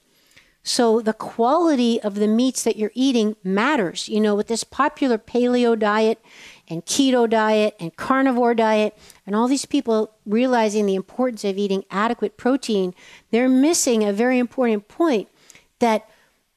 [0.62, 4.08] So the quality of the meats that you're eating matters.
[4.08, 6.20] You know, with this popular paleo diet,
[6.68, 11.84] and keto diet and carnivore diet, and all these people realizing the importance of eating
[11.90, 12.94] adequate protein,
[13.30, 15.28] they're missing a very important point
[15.78, 16.08] that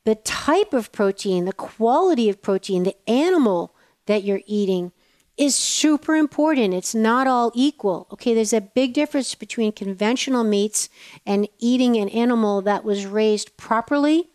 [0.05, 4.91] the type of protein, the quality of protein, the animal that you're eating
[5.37, 6.73] is super important.
[6.73, 8.07] It's not all equal.
[8.11, 10.89] Okay, there's a big difference between conventional meats
[11.25, 14.29] and eating an animal that was raised properly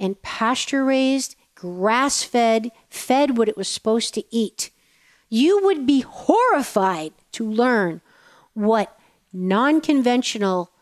[0.00, 4.70] and pasture raised, grass fed, fed what it was supposed to eat
[5.30, 8.02] you would be horrified to learn
[8.52, 8.98] what
[9.32, 10.72] non conventional,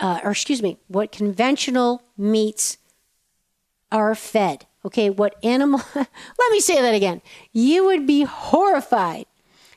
[0.00, 2.76] uh, or excuse me, what conventional meats
[3.90, 4.66] are fed.
[4.84, 7.22] Okay, what animal, let me say that again.
[7.52, 9.24] You would be horrified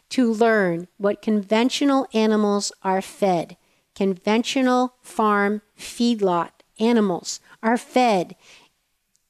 [0.09, 3.55] to learn what conventional animals are fed.
[3.95, 6.49] Conventional farm feedlot
[6.79, 8.35] animals are fed.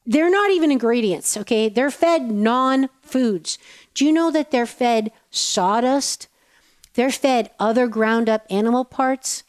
[0.06, 1.67] They're not even ingredients, okay?
[1.67, 3.58] They're fed non foods.
[3.97, 6.27] Do you know that they're fed sawdust?
[6.93, 9.41] They're fed other ground up animal parts.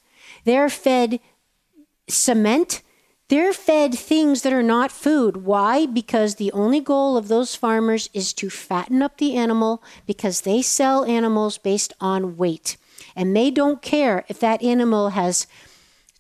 [0.45, 1.21] They're fed
[2.09, 2.81] cement.
[3.29, 5.45] They're fed things that are not food.
[5.45, 5.85] Why?
[5.85, 10.63] Because the only goal of those farmers is to fatten up the animal because they
[10.63, 12.79] sell animals based on weight.
[13.15, 15.47] And they don't care if that animal has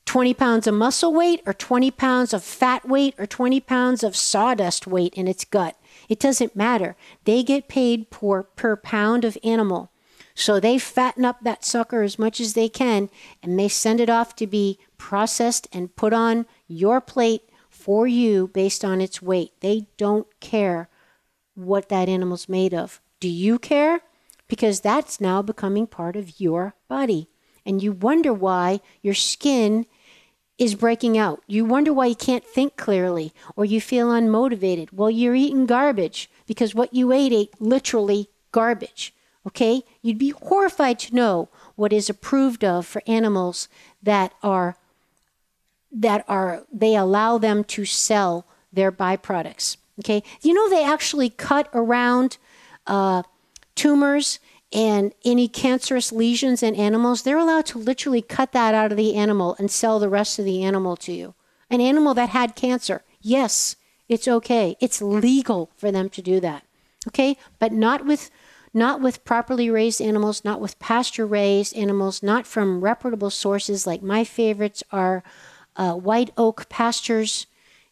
[0.04, 4.14] 20 pounds of muscle weight or 20 pounds of fat weight or 20 pounds of
[4.14, 5.76] sawdust weight in its gut.
[6.08, 6.96] It doesn't matter.
[7.24, 9.90] They get paid per, per pound of animal.
[10.34, 13.10] So they fatten up that sucker as much as they can
[13.42, 18.48] and they send it off to be processed and put on your plate for you
[18.48, 19.52] based on its weight.
[19.60, 20.88] They don't care
[21.54, 23.00] what that animal's made of.
[23.18, 24.00] Do you care?
[24.46, 27.28] Because that's now becoming part of your body.
[27.66, 29.86] And you wonder why your skin
[30.58, 31.42] is breaking out.
[31.46, 34.92] You wonder why you can't think clearly or you feel unmotivated.
[34.92, 39.14] Well, you're eating garbage because what you ate ate literally garbage.
[39.46, 39.82] Okay?
[40.02, 43.68] You'd be horrified to know what is approved of for animals
[44.02, 44.76] that are
[45.90, 49.76] that are they allow them to sell their byproducts.
[50.00, 50.22] Okay?
[50.42, 52.36] You know they actually cut around
[52.86, 53.22] uh,
[53.74, 54.40] tumors
[54.72, 59.14] and any cancerous lesions in animals, they're allowed to literally cut that out of the
[59.14, 61.34] animal and sell the rest of the animal to you.
[61.70, 63.76] An animal that had cancer, yes,
[64.08, 64.76] it's okay.
[64.80, 66.64] It's legal for them to do that.
[67.08, 67.36] Okay?
[67.58, 68.30] But not with
[68.74, 74.02] not with properly raised animals, not with pasture raised animals, not from reputable sources like
[74.02, 75.22] my favorites are
[75.76, 77.46] uh, White Oak Pastures.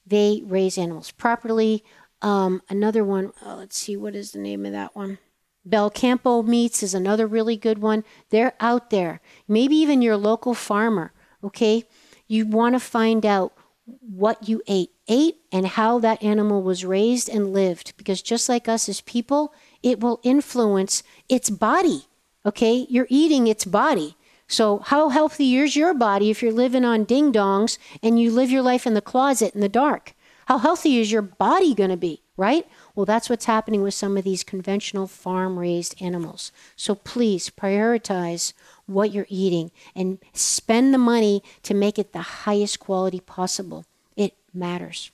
[0.06, 1.82] They raise animals properly.
[2.20, 5.18] Um, another one, oh, let's see, what is the name of that one?
[5.66, 8.04] Belcampo Meats is another really good one.
[8.30, 9.20] They're out there.
[9.48, 11.84] Maybe even your local farmer, okay?
[12.28, 13.52] You want to find out
[14.00, 18.68] what you ate, ate and how that animal was raised and lived because just like
[18.68, 22.06] us as people, it will influence its body.
[22.44, 22.86] Okay?
[22.88, 24.16] You're eating its body.
[24.48, 28.50] So, how healthy is your body if you're living on ding dongs and you live
[28.50, 30.14] your life in the closet in the dark?
[30.46, 32.64] How healthy is your body going to be, right?
[32.96, 36.50] Well, that's what's happening with some of these conventional farm raised animals.
[36.76, 38.54] So please prioritize
[38.86, 43.84] what you're eating and spend the money to make it the highest quality possible.
[44.16, 45.10] It matters.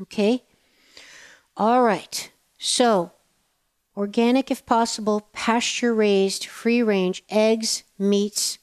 [0.00, 0.42] Okay?
[1.54, 2.30] All right.
[2.58, 3.12] So,
[3.94, 8.58] organic if possible, pasture raised, free range eggs, meats,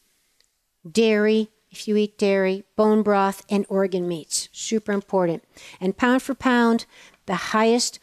[0.90, 4.50] dairy, if you eat dairy, bone broth, and organ meats.
[4.52, 5.44] Super important.
[5.80, 6.88] And pound for pound,
[7.28, 8.00] the highest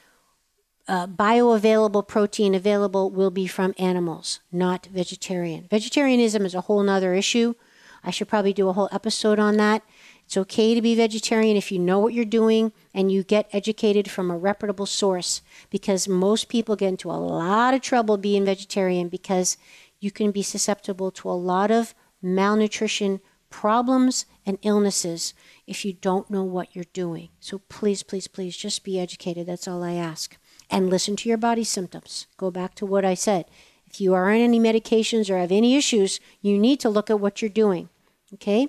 [0.87, 5.67] uh, bioavailable protein available will be from animals, not vegetarian.
[5.71, 7.55] Vegetarianism is a whole nother issue.
[8.03, 9.83] I should probably do a whole episode on that.
[10.27, 14.11] It's okay to be vegetarian if you know what you're doing and you get educated
[14.11, 19.09] from a reputable source because most people get into a lot of trouble being vegetarian
[19.09, 19.57] because
[20.01, 23.21] you can be susceptible to a lot of malnutrition
[23.51, 25.35] problems and illnesses
[25.67, 27.29] if you don't know what you're doing.
[27.41, 29.47] So please, please, please just be educated.
[29.47, 30.37] That's all I ask.
[30.71, 32.27] And listen to your body symptoms.
[32.37, 33.47] Go back to what I said.
[33.87, 37.21] If you are on any medications or have any issues, you need to look at
[37.21, 37.89] what you're doing.
[38.33, 38.69] Okay?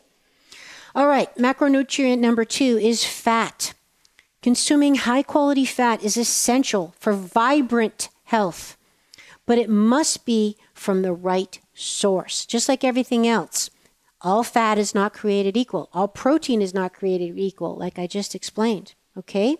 [0.93, 3.73] All right, macronutrient number two is fat.
[4.41, 8.77] Consuming high quality fat is essential for vibrant health,
[9.45, 13.69] but it must be from the right source, just like everything else.
[14.21, 15.89] All fat is not created equal.
[15.93, 18.93] All protein is not created equal, like I just explained.
[19.17, 19.57] Okay?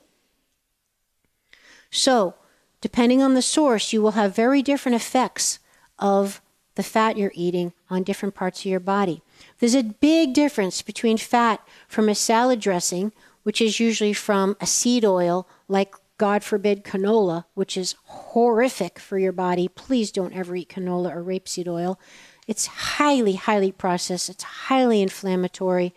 [1.96, 2.36] So,
[2.82, 5.60] depending on the source, you will have very different effects
[5.98, 6.42] of
[6.76, 9.22] the fat you're eating on different parts of your body.
[9.60, 14.66] There's a big difference between fat from a salad dressing, which is usually from a
[14.66, 19.70] seed oil, like God forbid canola, which is horrific for your body.
[19.70, 21.98] Please don't ever eat canola or rapeseed oil.
[22.46, 25.96] It's highly, highly processed, it's highly inflammatory,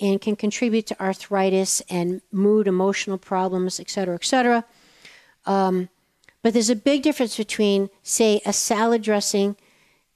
[0.00, 4.64] and can contribute to arthritis and mood, emotional problems, etc., etc.
[5.46, 5.88] Um,
[6.42, 9.56] but there's a big difference between, say, a salad dressing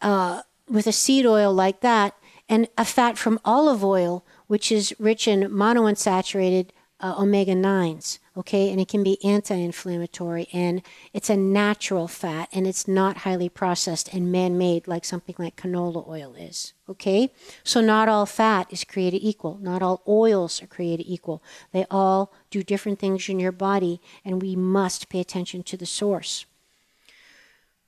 [0.02, 2.14] uh, with a seed oil like that
[2.48, 6.68] and a fat from olive oil, which is rich in monounsaturated
[7.00, 8.70] uh, omega 9s okay?
[8.70, 10.82] And it can be anti inflammatory and
[11.12, 15.56] it's a natural fat and it's not highly processed and man made like something like
[15.56, 17.32] canola oil is, okay?
[17.64, 21.42] So not all fat is created equal, not all oils are created equal.
[21.72, 25.86] They all do different things in your body and we must pay attention to the
[25.86, 26.44] source.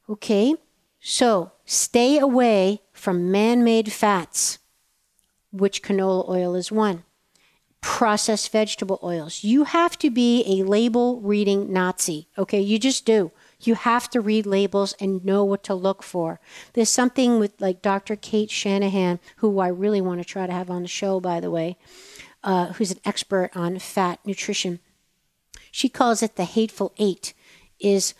[0.08, 0.54] Okay?
[1.00, 4.58] So stay away from man made fats,
[5.52, 7.04] which canola oil is one
[7.80, 9.44] processed vegetable oils.
[9.44, 12.28] You have to be a label reading Nazi.
[12.36, 13.30] Okay, you just do.
[13.60, 16.40] You have to read labels and know what to look for.
[16.72, 18.16] There's something with like Dr.
[18.16, 21.50] Cate Shanahan, who I really want to try to have on the show, by the
[21.50, 21.76] way,
[22.42, 24.80] uh, who's an expert on fat nutrition.
[25.70, 27.34] She calls it the hateful eight.
[27.78, 28.14] Is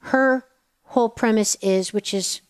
[0.00, 0.46] her
[0.84, 2.42] whole premise is, which is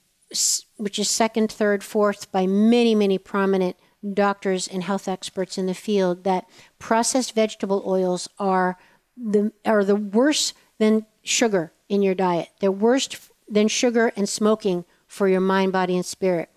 [0.76, 3.76] which is second, third, fourth by many, many prominent
[4.14, 6.48] doctors and health experts in the field that
[6.78, 8.78] processed vegetable oils are
[9.16, 12.48] the are the worse than sugar in your diet.
[12.60, 13.08] They're worse
[13.48, 16.48] than sugar and smoking for your mind, body, and spirit.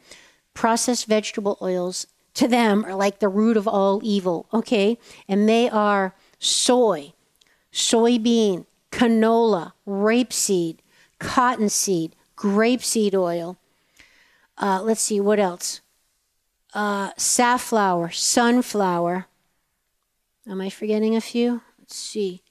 [0.53, 4.97] Processed vegetable oils to them are like the root of all evil, okay?
[5.27, 7.13] And they are soy,
[7.71, 10.77] soybean, canola, rapeseed,
[11.19, 13.57] cottonseed, grapeseed oil.
[14.57, 15.81] Uh, let's see, what else?
[16.73, 19.27] Uh, safflower, sunflower.
[20.47, 21.61] Am I forgetting a few?
[21.79, 22.43] Let's see.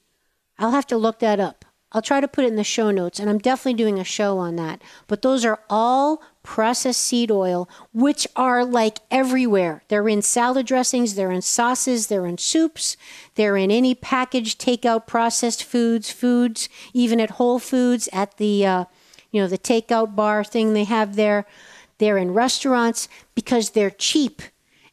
[0.58, 1.64] I'll have to look that up.
[1.94, 4.38] I'll try to put it in the show notes, and I'm definitely doing a show
[4.38, 4.80] on that.
[5.08, 9.82] But those are all processed seed oil, which are like everywhere.
[9.88, 12.96] They're in salad dressings, they're in sauces, they're in soups,
[13.34, 18.84] they're in any packaged takeout processed foods, foods, even at Whole Foods, at the uh,
[19.30, 21.44] you know the takeout bar thing they have there.
[22.02, 24.42] They're in restaurants because they're cheap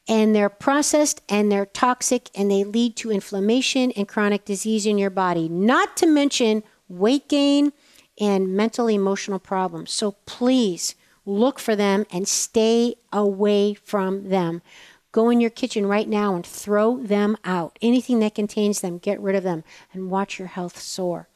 [0.08, 5.00] and they're processed and they're toxic and they lead to inflammation and chronic disease in
[5.00, 7.74] your body, not to mention weight gain
[8.20, 9.92] and mental emotional problems.
[9.92, 10.94] So please
[11.26, 14.62] look for them and stay away from them.
[15.12, 17.80] Go in your kitchen right now and throw them out.
[17.82, 21.28] Anything that contains them, get rid of them and watch your health soar.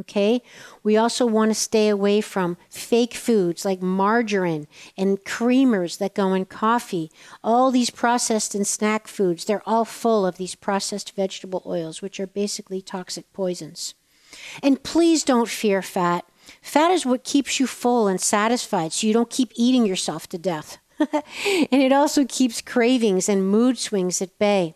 [0.00, 0.42] Okay.
[0.82, 6.34] We also want to stay away from fake foods like margarine and creamers that go
[6.34, 7.10] in coffee.
[7.42, 12.20] All these processed and snack foods, they're all full of these processed vegetable oils, which
[12.20, 13.94] are basically toxic poisons.
[14.62, 16.24] And please don't fear fat.
[16.62, 20.38] Fat is what keeps you full and satisfied so you don't keep eating yourself to
[20.38, 20.78] death.
[21.00, 24.74] and it also keeps cravings and mood swings at bay.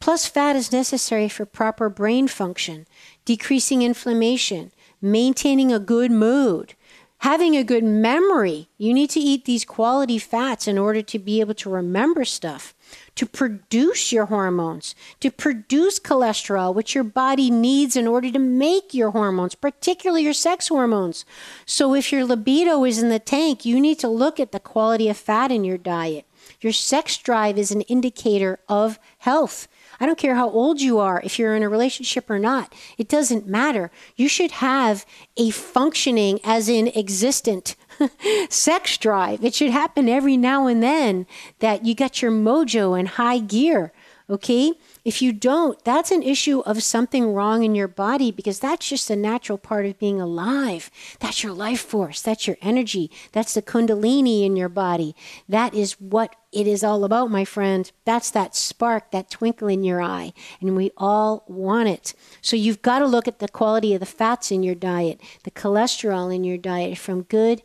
[0.00, 2.86] Plus, fat is necessary for proper brain function
[3.24, 6.74] decreasing inflammation, maintaining a good mood,
[7.18, 8.68] having a good memory.
[8.78, 12.74] You need to eat these quality fats in order to be able to remember stuff,
[13.14, 18.92] to produce your hormones, to produce cholesterol, which your body needs in order to make
[18.92, 21.24] your hormones, particularly your sex hormones.
[21.64, 25.08] So if your libido is in the tank, you need to look at the quality
[25.08, 26.26] of fat in your diet.
[26.60, 29.68] Your sex drive is an indicator of health.
[30.00, 32.74] I don't care how old you are, if you're in a relationship or not.
[32.98, 33.90] It doesn't matter.
[34.16, 37.76] You should have a functioning, as in existent,
[38.48, 39.44] sex drive.
[39.44, 41.26] It should happen every now and then
[41.60, 43.92] that you got your mojo in high gear.
[44.28, 44.72] Okay?
[45.04, 49.10] If you don't, that's an issue of something wrong in your body because that's just
[49.10, 50.90] a natural part of being alive.
[51.18, 52.22] That's your life force.
[52.22, 53.10] That's your energy.
[53.32, 55.16] That's the Kundalini in your body.
[55.48, 57.90] That is what it is all about, my friend.
[58.04, 60.32] That's that spark, that twinkle in your eye.
[60.60, 62.14] And we all want it.
[62.40, 65.50] So you've got to look at the quality of the fats in your diet, the
[65.50, 67.62] cholesterol in your diet from good,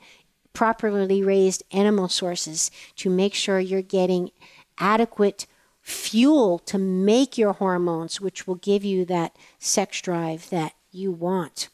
[0.54, 4.32] properly raised animal sources to make sure you're getting
[4.80, 5.46] adequate
[5.88, 11.70] fuel to make your hormones, which will give you that sex drive that you want.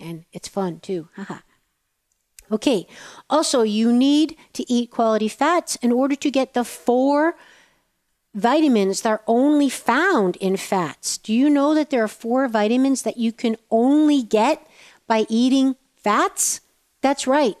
[0.00, 1.08] And it's fun too.
[1.16, 1.38] Haha.
[2.52, 2.86] okay.
[3.28, 7.34] Also, you need to eat quality fats in order to get the four
[8.34, 11.18] vitamins that are only found in fats.
[11.18, 14.64] Do you know that there are four vitamins that you can only get
[15.08, 16.60] by eating fats?
[17.00, 17.56] That's right.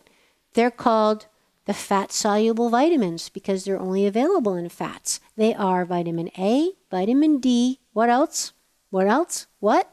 [0.54, 1.26] They're called
[1.64, 5.18] the fat soluble vitamins because they're only available in fats.
[5.36, 8.52] They are vitamin A, vitamin D, what else?
[8.90, 9.46] What else?
[9.60, 9.90] What?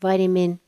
[0.00, 0.60] Vitamin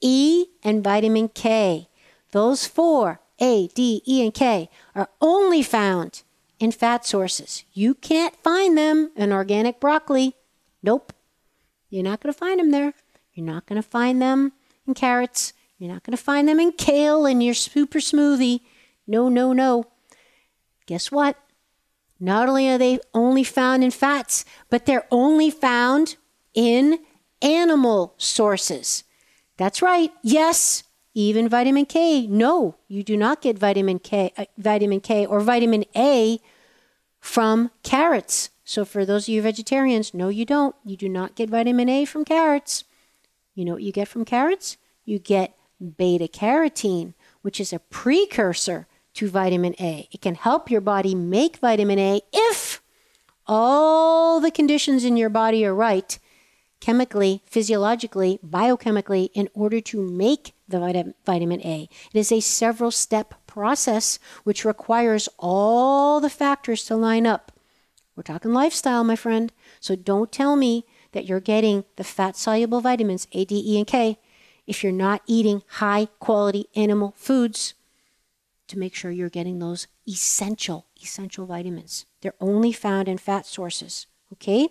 [0.00, 1.88] E and vitamin K.
[2.32, 6.22] Those four, A, D, E, and K, are only found
[6.58, 7.64] in fat sources.
[7.72, 10.34] You can't find them in organic broccoli.
[10.82, 11.12] Nope.
[11.88, 12.92] You're not going to find them there.
[13.32, 14.52] You're not going to find them
[14.86, 15.52] in carrots.
[15.78, 18.60] You're not going to find them in kale in your super smoothie.
[19.06, 19.84] No, no, no.
[20.86, 21.36] Guess what?
[22.20, 26.16] Not only are they only found in fats, but they're only found
[26.54, 26.98] in
[27.40, 29.04] animal sources.
[29.56, 30.12] That's right.
[30.22, 30.82] Yes,
[31.14, 32.26] even vitamin K.
[32.26, 36.40] No, you do not get vitamin K, uh, vitamin K or vitamin A
[37.20, 38.50] from carrots.
[38.64, 40.74] So for those of you vegetarians, no, you don't.
[40.84, 42.84] You do not get vitamin A from carrots.
[43.54, 44.76] You know what you get from carrots?
[45.04, 45.56] You get
[45.96, 48.87] beta carotene, which is a precursor
[49.18, 50.08] to vitamin A.
[50.12, 52.80] It can help your body make vitamin A if
[53.48, 56.16] all the conditions in your body are right,
[56.78, 61.88] chemically, physiologically, biochemically, in order to make the vitamin A.
[62.14, 67.50] It is a several step process which requires all the factors to line up.
[68.14, 69.52] We're talking lifestyle, my friend.
[69.80, 73.86] So don't tell me that you're getting the fat soluble vitamins A, D, E, and
[73.86, 74.20] K
[74.68, 77.74] if you're not eating high quality animal foods
[78.68, 82.06] to make sure you're getting those essential, essential vitamins.
[82.20, 84.68] They're only found in fat sources, okay?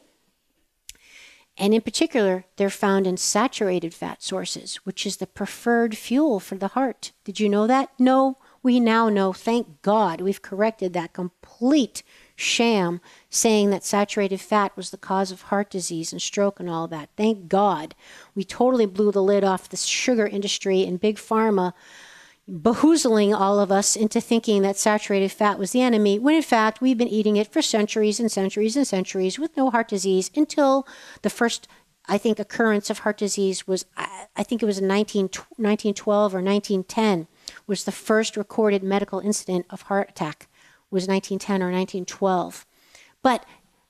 [1.57, 6.55] And in particular, they're found in saturated fat sources, which is the preferred fuel for
[6.55, 7.11] the heart.
[7.23, 7.89] Did you know that?
[7.97, 12.03] No, we now know, thank God, we've corrected that complete
[12.35, 16.87] sham saying that saturated fat was the cause of heart disease and stroke and all
[16.87, 17.09] that.
[17.17, 17.95] Thank God.
[18.35, 21.73] We totally blew the lid off the sugar industry and big pharma
[22.49, 26.79] behoozling all of us into thinking that saturated fat was the enemy, when in fact
[26.81, 30.87] we've been eating it for centuries and centuries and centuries with no heart disease until
[31.23, 31.67] the first,
[32.07, 35.23] I think, occurrence of heart disease was, I think it was in 19,
[35.57, 37.27] 1912 or 1910,
[37.65, 40.47] was the first recorded medical incident of heart attack,
[40.89, 42.65] was 1910 or 1912.
[43.21, 43.45] But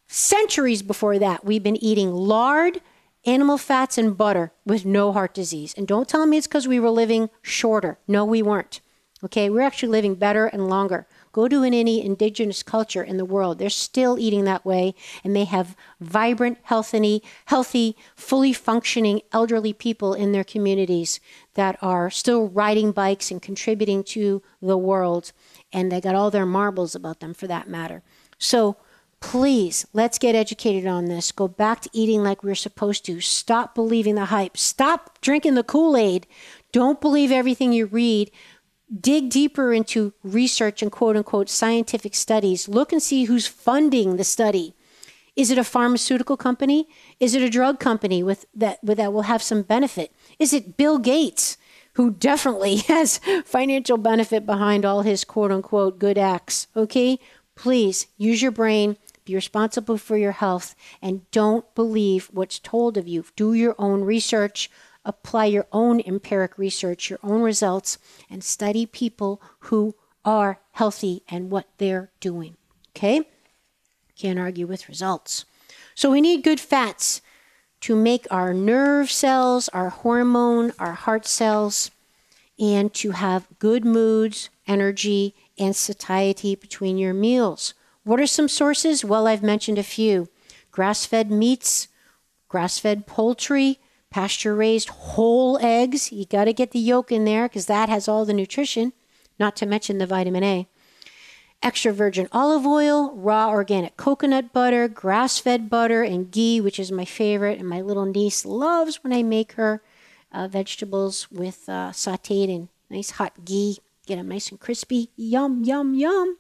[0.08, 2.82] centuries before that, we've been eating lard,
[3.28, 5.73] animal fats and butter with no heart disease.
[5.78, 7.99] And don't tell me it's because we were living shorter.
[8.07, 8.80] No, we weren't.
[9.23, 11.07] Okay, we're actually living better and longer.
[11.32, 13.57] Go to any indigenous culture in the world.
[13.57, 20.13] They're still eating that way, and they have vibrant, healthy, healthy, fully functioning elderly people
[20.13, 21.19] in their communities
[21.55, 25.32] that are still riding bikes and contributing to the world.
[25.73, 28.03] And they got all their marbles about them for that matter.
[28.38, 28.78] So
[29.20, 31.32] Please, let's get educated on this.
[31.32, 33.20] Go back to eating like we're supposed to.
[33.20, 34.57] Stop believing the hype.
[34.57, 36.28] Stop drinking the Kool Aid.
[36.72, 38.32] Don't believe everything you read.
[39.01, 42.70] Dig deeper into research and quote unquote scientific studies.
[42.70, 44.76] Look and see who's funding the study.
[45.36, 46.88] Is it a pharmaceutical company?
[47.20, 50.11] Is it a drug company with that, with that will have some benefit?
[50.39, 51.57] Is it Bill Gates,
[51.93, 56.68] who definitely has financial benefit behind all his quote unquote good acts?
[56.76, 57.20] Okay?
[57.55, 58.97] Please use your brain
[59.28, 63.25] be responsible for your health and don't believe what's told of you.
[63.36, 64.71] Do your own research,
[65.03, 67.97] apply your own empiric research, your own results,
[68.30, 72.55] and study people who are healthy and what they're doing.
[72.95, 73.28] Okay?
[74.17, 75.45] Can't argue with results.
[75.93, 77.21] So we need good fats
[77.82, 81.91] to make our nerve cells, our hormone, our heart cells,
[82.57, 87.73] and to have good moods, energy, and satiety between your meals.
[88.08, 89.03] What are some sources?
[89.03, 90.30] Well, I've mentioned a few
[90.72, 91.89] grass fed meats,
[92.47, 93.80] grass fed poultry,
[94.10, 96.10] pasture raised whole eggs.
[96.14, 98.93] You got to get the yolk in there because that has all the nutrition,
[99.38, 100.68] not to mention the vitamin A.
[101.62, 106.93] extra virgin olive oil, raw organic coconut butter, grass fed butter, and ghee, which is
[106.93, 107.60] my favorite.
[107.60, 109.82] And my little niece loves when I make her
[110.32, 113.80] uh, vegetables with uh, sauteed in nice hot ghee.
[114.05, 115.10] Get them nice and crispy.
[115.18, 116.38] Yum, yum, yum.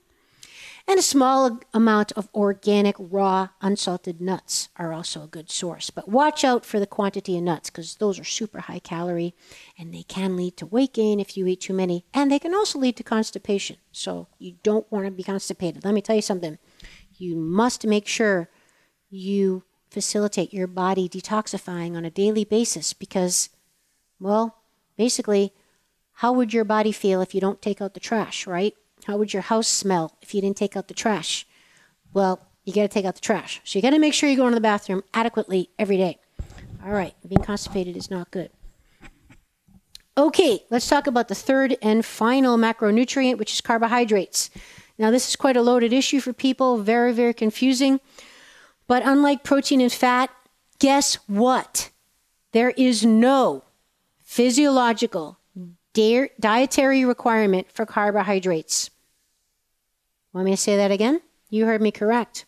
[0.89, 5.89] And a small amount of organic, raw, unsalted nuts are also a good source.
[5.89, 9.35] But watch out for the quantity of nuts because those are super high calorie
[9.77, 12.05] and they can lead to weight gain if you eat too many.
[12.13, 13.75] And they can also lead to constipation.
[13.91, 15.83] So you don't want to be constipated.
[15.83, 16.57] Let me tell you something.
[17.17, 18.49] You must make sure
[19.09, 23.49] you facilitate your body detoxifying on a daily basis because,
[24.21, 24.55] well,
[24.95, 25.53] basically,
[26.13, 28.73] how would your body feel if you don't take out the trash, right?
[29.07, 31.47] How would your house smell if you didn't take out the trash?
[32.13, 33.61] Well, you got to take out the trash.
[33.63, 36.19] So you got to make sure you go into the bathroom adequately every day.
[36.83, 38.51] All right, being constipated is not good.
[40.17, 44.49] Okay, let's talk about the third and final macronutrient, which is carbohydrates.
[44.97, 48.01] Now, this is quite a loaded issue for people, very, very confusing.
[48.87, 50.31] But unlike protein and fat,
[50.79, 51.91] guess what?
[52.51, 53.63] There is no
[54.17, 55.39] physiological
[55.93, 58.89] dietary requirement for carbohydrates.
[60.37, 61.21] Want me to say that again?
[61.49, 62.45] You heard me correct.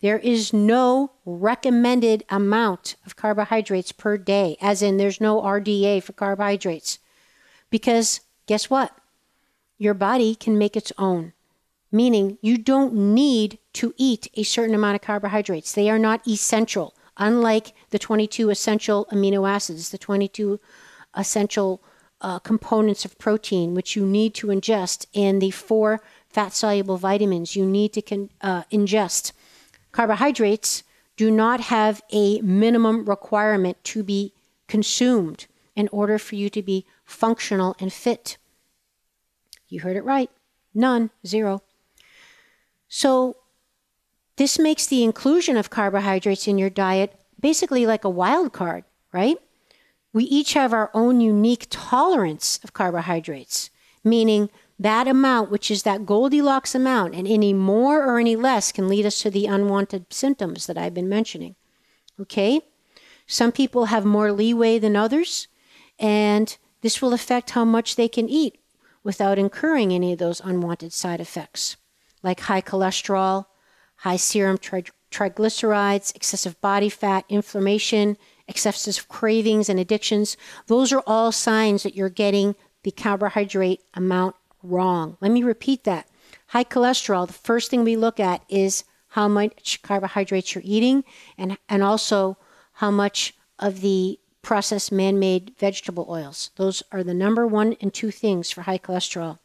[0.00, 6.14] There is no recommended amount of carbohydrates per day, as in there's no RDA for
[6.14, 6.98] carbohydrates.
[7.70, 8.92] Because guess what?
[9.78, 11.32] Your body can make its own,
[11.92, 15.72] meaning you don't need to eat a certain amount of carbohydrates.
[15.72, 20.58] They are not essential, unlike the 22 essential amino acids, the 22
[21.14, 21.80] essential
[22.20, 27.56] uh, components of protein, which you need to ingest, and the four fat soluble vitamins
[27.56, 29.32] you need to con- uh, ingest.
[29.92, 30.82] Carbohydrates
[31.16, 34.32] do not have a minimum requirement to be
[34.66, 38.36] consumed in order for you to be functional and fit.
[39.68, 40.30] You heard it right.
[40.74, 41.62] None, zero.
[42.88, 43.36] So,
[44.36, 49.38] this makes the inclusion of carbohydrates in your diet basically like a wild card, right?
[50.12, 53.70] We each have our own unique tolerance of carbohydrates,
[54.02, 58.88] meaning that amount, which is that Goldilocks amount, and any more or any less can
[58.88, 61.56] lead us to the unwanted symptoms that I've been mentioning.
[62.20, 62.60] Okay?
[63.26, 65.48] Some people have more leeway than others,
[65.98, 68.58] and this will affect how much they can eat
[69.02, 71.76] without incurring any of those unwanted side effects,
[72.22, 73.46] like high cholesterol,
[73.96, 78.16] high serum tri- triglycerides, excessive body fat, inflammation,
[78.48, 80.36] excessive cravings, and addictions.
[80.66, 85.16] Those are all signs that you're getting the carbohydrate amount wrong.
[85.20, 86.08] Let me repeat that.
[86.48, 91.04] High cholesterol, the first thing we look at is how much carbohydrates you're eating
[91.36, 92.38] and, and also
[92.74, 96.50] how much of the processed man made vegetable oils.
[96.56, 99.38] Those are the number one and two things for high cholesterol.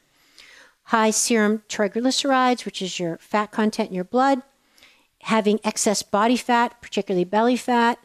[0.84, 4.44] High serum triglycerides, which is your fat content in your blood,
[5.22, 8.00] having excess body fat, particularly belly fat,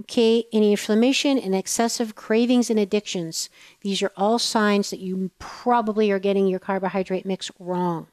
[0.00, 3.48] okay, any inflammation and excessive cravings and addictions.
[3.82, 8.08] These are all signs that you probably are getting your carbohydrate mix wrong.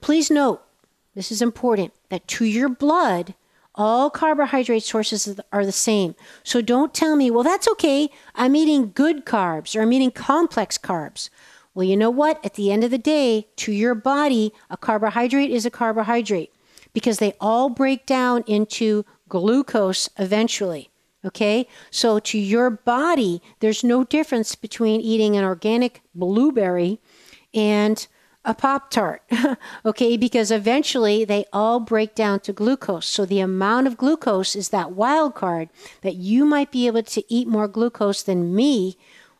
[0.00, 0.62] Please note,
[1.14, 3.34] this is important, that to your blood,
[3.74, 6.16] all carbohydrate sources are the same.
[6.42, 8.10] So don't tell me, well, that's okay.
[8.34, 11.30] I'm eating good carbs or I'm eating complex carbs.
[11.74, 12.44] Well, you know what?
[12.44, 16.52] At the end of the day, to your body, a carbohydrate is a carbohydrate
[16.92, 20.90] because they all break down into glucose eventually.
[21.24, 27.00] Okay, so to your body, there's no difference between eating an organic blueberry
[27.52, 28.06] and
[28.44, 29.22] a Pop Tart.
[29.84, 33.06] okay, because eventually they all break down to glucose.
[33.06, 35.68] So the amount of glucose is that wild card
[36.02, 38.96] that you might be able to eat more glucose than me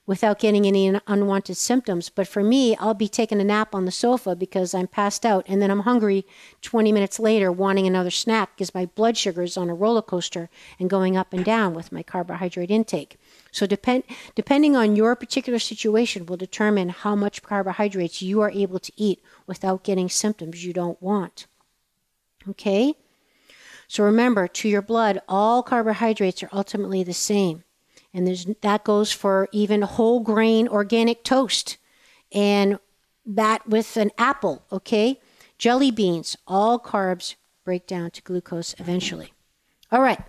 [0.08, 2.08] without getting any unwanted symptoms.
[2.08, 5.44] But for me, I'll be taking a nap on the sofa because I'm passed out
[5.46, 6.24] and then I'm hungry
[6.62, 10.48] 20 minutes later wanting another snack because my blood sugar is on a roller coaster
[10.80, 13.18] and going up and down with my carbohydrate intake.
[13.52, 14.04] So depend,
[14.34, 19.22] depending on your particular situation will determine how much carbohydrates you are able to eat
[19.46, 21.46] without getting symptoms you don't want.
[22.48, 22.94] Okay?
[23.88, 27.64] So remember, to your blood, all carbohydrates are ultimately the same.
[28.14, 31.76] And there's, that goes for even whole grain organic toast
[32.32, 32.78] and
[33.26, 35.20] that with an apple, okay?
[35.58, 37.34] Jelly beans, all carbs
[37.64, 39.32] break down to glucose eventually.
[39.92, 40.20] All right.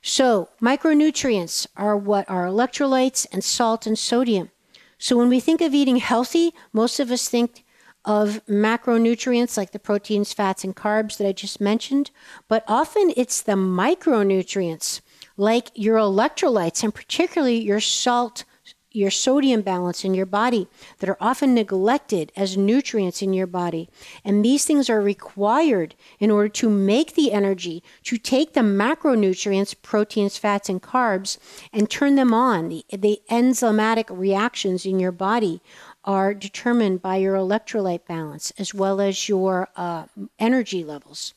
[0.00, 4.50] So, micronutrients are what are electrolytes and salt and sodium.
[4.96, 7.64] So, when we think of eating healthy, most of us think
[8.04, 12.10] of macronutrients like the proteins, fats, and carbs that I just mentioned,
[12.46, 15.00] but often it's the micronutrients
[15.38, 18.44] like your electrolytes and particularly your salt
[18.90, 20.66] your sodium balance in your body
[20.98, 23.88] that are often neglected as nutrients in your body.
[24.24, 29.74] And these things are required in order to make the energy to take the macronutrients,
[29.80, 31.38] proteins, fats, and carbs,
[31.72, 32.70] and turn them on.
[32.70, 35.60] The, the enzymatic reactions in your body
[36.04, 40.06] are determined by your electrolyte balance as well as your uh,
[40.38, 41.34] energy levels.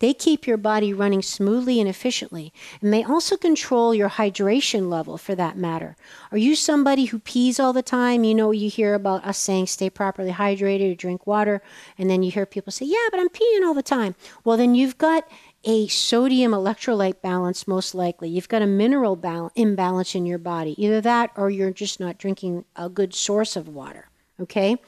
[0.00, 5.16] They keep your body running smoothly and efficiently, and they also control your hydration level
[5.16, 5.96] for that matter.
[6.32, 8.24] Are you somebody who pees all the time?
[8.24, 11.62] You know, you hear about us saying stay properly hydrated or drink water,
[11.96, 14.14] and then you hear people say, yeah, but I'm peeing all the time.
[14.42, 15.28] Well, then you've got
[15.64, 18.30] a sodium electrolyte balance, most likely.
[18.30, 20.74] You've got a mineral balance, imbalance in your body.
[20.82, 24.08] Either that or you're just not drinking a good source of water.
[24.40, 24.78] Okay?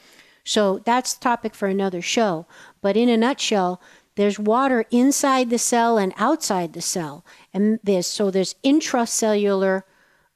[0.44, 2.46] So that's topic for another show.
[2.80, 3.80] But in a nutshell,
[4.16, 7.24] there's water inside the cell and outside the cell.
[7.52, 9.82] And there's so there's intracellular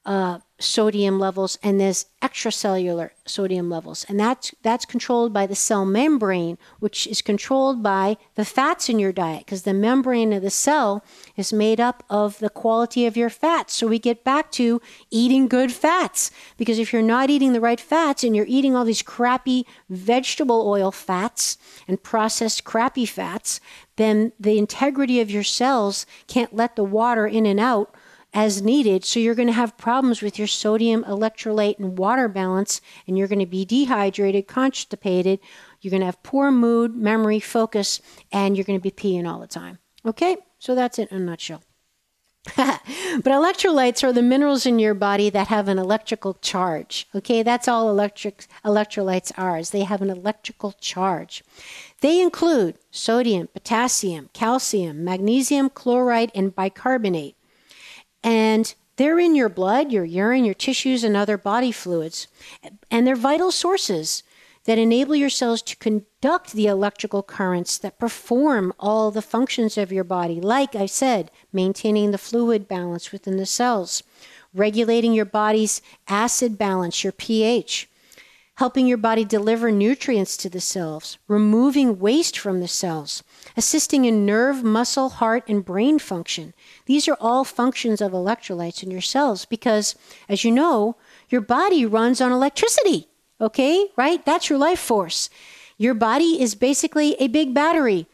[0.05, 4.07] uh, sodium levels and there's extracellular sodium levels.
[4.09, 8.99] And that's that's controlled by the cell membrane which is controlled by the fats in
[8.99, 11.05] your diet because the membrane of the cell
[11.37, 13.75] is made up of the quality of your fats.
[13.75, 14.81] So we get back to
[15.11, 18.85] eating good fats because if you're not eating the right fats and you're eating all
[18.85, 23.61] these crappy vegetable oil fats and processed crappy fats
[23.97, 27.95] then the integrity of your cells can't let the water in and out
[28.33, 29.05] as needed.
[29.05, 33.29] So you're going to have problems with your sodium, electrolyte, and water balance, and you're
[33.29, 35.41] going to be dehydrated, constipated.
[35.81, 38.01] You're going to have poor mood, memory, focus,
[38.33, 39.79] and you're going to be peeing all the time.
[40.05, 41.63] Okay, so that's it in a nutshell.
[42.57, 47.09] but electrolytes are the minerals in your body that have an electrical charge.
[47.13, 49.59] Okay, that's all electric electrolytes are.
[49.59, 51.43] Is they have an electrical charge.
[52.03, 57.37] They include sodium, potassium, calcium, magnesium, chloride, and bicarbonate
[58.27, 62.27] and they're in your blood, your urine, your tissues, and other body fluids.
[62.91, 64.25] And they're vital sources
[64.65, 69.93] that enable your cells to conduct the electrical currents that perform all the functions of
[69.93, 70.41] your body.
[70.41, 74.03] Like I said, maintaining the fluid balance within the cells,
[74.53, 77.89] regulating your body's acid balance, your pH,
[78.57, 83.23] helping your body deliver nutrients to the cells, removing waste from the cells,
[83.57, 86.55] assisting in nerve, muscle, heart, and brain function.
[86.87, 89.95] These are all functions of electrolytes in your cells because,
[90.29, 90.97] as you know,
[91.29, 93.09] your body runs on electricity.
[93.41, 94.25] Okay, right?
[94.25, 95.29] That's your life force.
[95.77, 98.07] Your body is basically a big battery.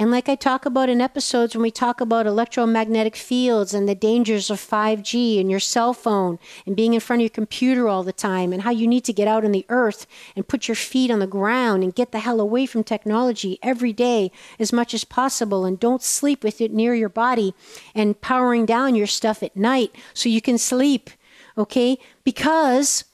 [0.00, 3.94] And like I talk about in episodes when we talk about electromagnetic fields and the
[3.94, 8.02] dangers of 5G and your cell phone and being in front of your computer all
[8.02, 10.74] the time and how you need to get out in the earth and put your
[10.74, 14.94] feet on the ground and get the hell away from technology every day as much
[14.94, 17.52] as possible and don't sleep with it near your body
[17.94, 21.10] and powering down your stuff at night so you can sleep.
[21.58, 21.98] Okay?
[22.24, 23.04] Because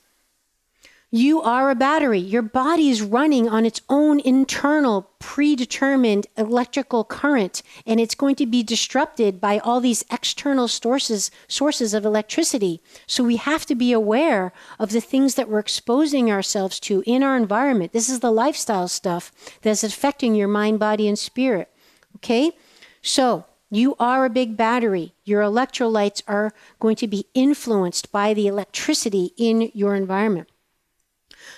[1.12, 2.18] you are a battery.
[2.18, 8.46] Your body is running on its own internal predetermined electrical current and it's going to
[8.46, 12.82] be disrupted by all these external sources sources of electricity.
[13.06, 17.22] So we have to be aware of the things that we're exposing ourselves to in
[17.22, 17.92] our environment.
[17.92, 19.30] This is the lifestyle stuff
[19.62, 21.70] that's affecting your mind, body and spirit.
[22.16, 22.52] Okay?
[23.00, 25.14] So, you are a big battery.
[25.24, 30.48] Your electrolytes are going to be influenced by the electricity in your environment.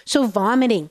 [0.05, 0.91] So, vomiting,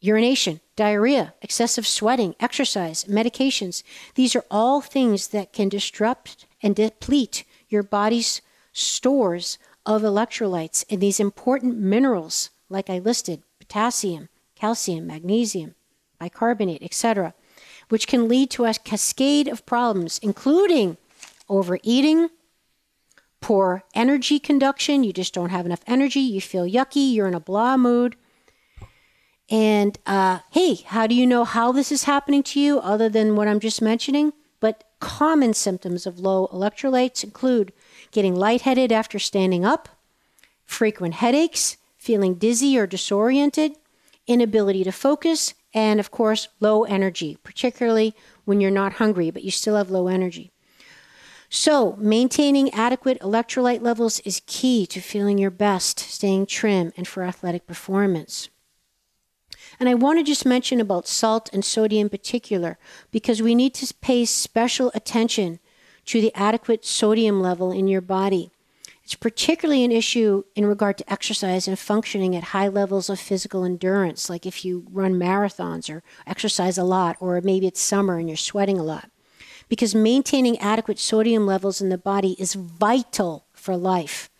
[0.00, 3.82] urination, diarrhea, excessive sweating, exercise, medications,
[4.14, 8.40] these are all things that can disrupt and deplete your body's
[8.72, 15.74] stores of electrolytes and these important minerals, like I listed potassium, calcium, magnesium,
[16.18, 17.34] bicarbonate, etc.,
[17.88, 20.96] which can lead to a cascade of problems, including
[21.48, 22.28] overeating,
[23.46, 25.04] poor energy conduction.
[25.04, 26.18] You just don't have enough energy.
[26.18, 27.14] You feel yucky.
[27.14, 28.16] You're in a blah mood.
[29.48, 33.36] And uh, hey, how do you know how this is happening to you other than
[33.36, 34.32] what I'm just mentioning?
[34.58, 37.72] But common symptoms of low electrolytes include
[38.10, 39.90] getting lightheaded after standing up,
[40.64, 43.76] frequent headaches, feeling dizzy or disoriented,
[44.26, 48.12] inability to focus, and of course, low energy, particularly
[48.44, 50.50] when you're not hungry but you still have low energy.
[51.58, 57.22] So, maintaining adequate electrolyte levels is key to feeling your best, staying trim, and for
[57.22, 58.50] athletic performance.
[59.80, 62.76] And I want to just mention about salt and sodium in particular,
[63.10, 65.58] because we need to pay special attention
[66.04, 68.50] to the adequate sodium level in your body.
[69.02, 73.64] It's particularly an issue in regard to exercise and functioning at high levels of physical
[73.64, 78.28] endurance, like if you run marathons or exercise a lot, or maybe it's summer and
[78.28, 79.10] you're sweating a lot.
[79.68, 84.30] Because maintaining adequate sodium levels in the body is vital for life.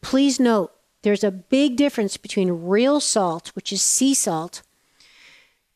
[0.00, 4.62] Please note There's a big difference between real salt, which is sea salt,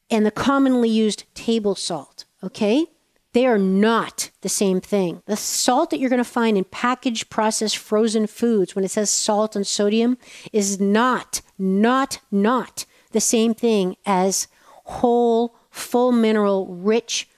[0.08, 2.24] and the commonly used table salt.
[2.42, 2.86] Okay?
[3.32, 5.22] They are not the same thing.
[5.26, 9.10] The salt that you're going to find in packaged, processed, frozen foods, when it says
[9.10, 10.16] salt and sodium,
[10.52, 14.48] is not, not, not the same thing as
[14.84, 17.28] whole, full mineral, rich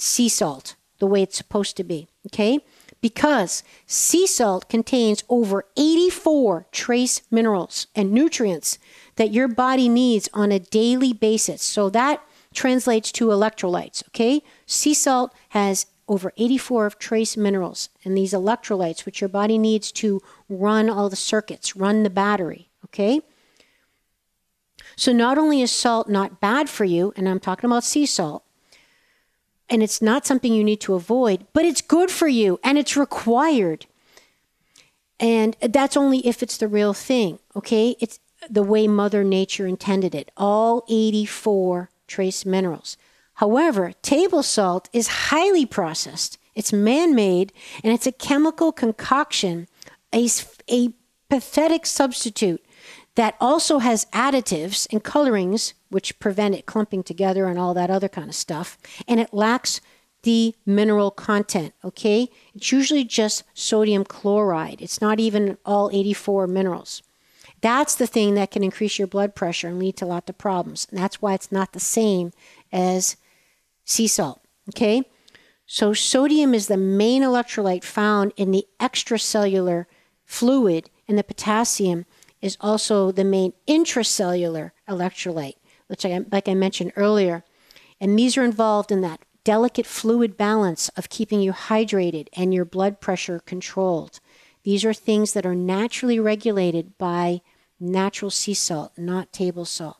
[0.00, 2.08] sea salt, the way it's supposed to be.
[2.26, 2.60] Okay?
[3.00, 8.78] Because sea salt contains over 84 trace minerals and nutrients
[9.16, 11.62] that your body needs on a daily basis.
[11.62, 12.22] So that
[12.52, 14.06] translates to electrolytes.
[14.08, 14.42] Okay?
[14.66, 19.92] Sea salt has over 84 of trace minerals and these electrolytes, which your body needs
[19.92, 22.68] to run all the circuits, run the battery.
[22.86, 23.20] Okay?
[24.96, 28.42] So not only is salt not bad for you, and I'm talking about sea salt,
[29.70, 32.96] and it's not something you need to avoid, but it's good for you and it's
[32.96, 33.86] required.
[35.20, 37.94] And that's only if it's the real thing, okay?
[38.00, 38.18] It's
[38.48, 40.30] the way Mother Nature intended it.
[40.36, 42.96] All 84 trace minerals.
[43.34, 46.38] However, table salt is highly processed.
[46.54, 47.52] It's man made
[47.84, 49.68] and it's a chemical concoction,
[50.12, 50.28] a,
[50.68, 50.90] a
[51.28, 52.62] pathetic substitute
[53.16, 58.08] that also has additives and colorings which prevent it clumping together and all that other
[58.08, 58.78] kind of stuff.
[59.08, 59.80] And it lacks
[60.22, 62.28] the mineral content, okay?
[62.54, 64.80] It's usually just sodium chloride.
[64.80, 67.02] It's not even all 84 minerals.
[67.62, 70.86] That's the thing that can increase your blood pressure and lead to lots of problems.
[70.90, 72.32] And that's why it's not the same
[72.72, 73.16] as
[73.84, 74.40] sea salt.
[74.68, 75.02] Okay?
[75.66, 79.86] So, sodium is the main electrolyte found in the extracellular
[80.24, 82.06] fluid, and the potassium
[82.40, 85.56] is also the main intracellular electrolyte,
[85.88, 87.44] which, I, like I mentioned earlier.
[88.00, 92.64] And these are involved in that delicate fluid balance of keeping you hydrated and your
[92.64, 94.20] blood pressure controlled.
[94.62, 97.40] These are things that are naturally regulated by
[97.78, 99.96] natural sea salt, not table salt.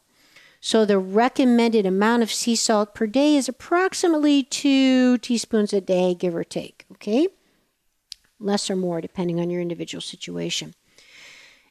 [0.61, 6.15] So the recommended amount of sea salt per day is approximately two teaspoons a day,
[6.15, 6.85] give or take.
[6.93, 7.29] Okay?
[8.39, 10.75] Less or more, depending on your individual situation.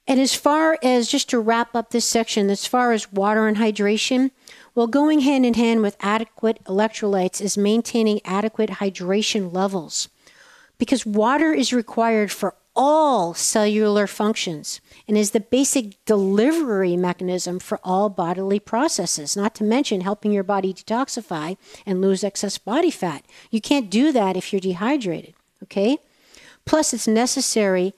[0.09, 3.57] And as far as just to wrap up this section, as far as water and
[3.57, 4.31] hydration,
[4.73, 10.09] well, going hand in hand with adequate electrolytes is maintaining adequate hydration levels
[10.79, 17.79] because water is required for all cellular functions and is the basic delivery mechanism for
[17.83, 21.55] all bodily processes, not to mention helping your body detoxify
[21.85, 23.23] and lose excess body fat.
[23.51, 25.99] You can't do that if you're dehydrated, okay?
[26.65, 27.93] Plus, it's necessary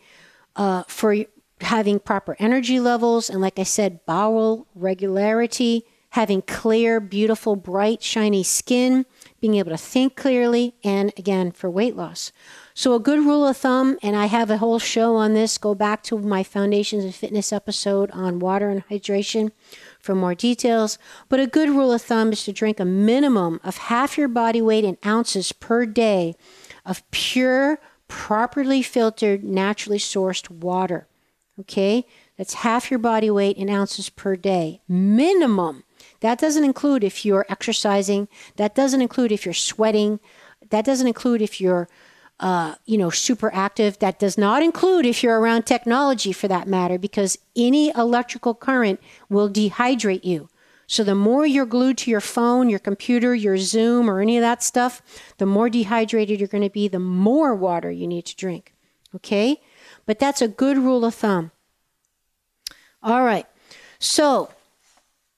[0.55, 1.16] uh, for
[1.62, 8.43] having proper energy levels and, like I said, bowel regularity, having clear, beautiful, bright, shiny
[8.43, 9.05] skin,
[9.39, 12.32] being able to think clearly, and again, for weight loss.
[12.74, 15.74] So, a good rule of thumb, and I have a whole show on this, go
[15.74, 19.51] back to my Foundations and Fitness episode on water and hydration
[19.99, 20.97] for more details.
[21.30, 24.62] But a good rule of thumb is to drink a minimum of half your body
[24.62, 26.36] weight in ounces per day
[26.86, 31.07] of pure, properly filtered, naturally sourced water.
[31.62, 32.05] Okay?
[32.38, 34.82] That's half your body weight in ounces per day.
[34.88, 35.84] Minimum.
[36.20, 38.28] That doesn't include if you're exercising.
[38.57, 40.20] That doesn't include if you're sweating.
[40.70, 41.88] That doesn't include if you're
[42.41, 43.99] uh, you know, super active.
[43.99, 48.99] That does not include if you're around technology for that matter, because any electrical current
[49.30, 50.49] will dehydrate you.
[50.88, 54.41] So the more you're glued to your phone, your computer, your Zoom, or any of
[54.41, 55.01] that stuff,
[55.38, 58.74] the more dehydrated you're going to be, the more water you need to drink.
[59.16, 59.62] Okay?
[60.06, 61.52] But that's a good rule of thumb.
[63.04, 63.45] All right.
[63.99, 64.49] So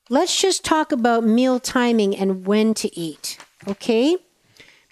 [0.10, 3.38] let's just talk about meal timing and when to eat.
[3.68, 4.18] Okay?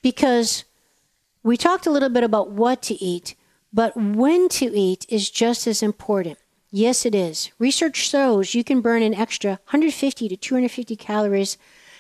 [0.02, 0.64] Because
[1.44, 3.36] we talked a little bit about what to eat,
[3.74, 6.38] but when to eat is just as important.
[6.72, 7.52] Yes, it is.
[7.60, 11.58] Research shows you can burn an extra 150 to 250 calories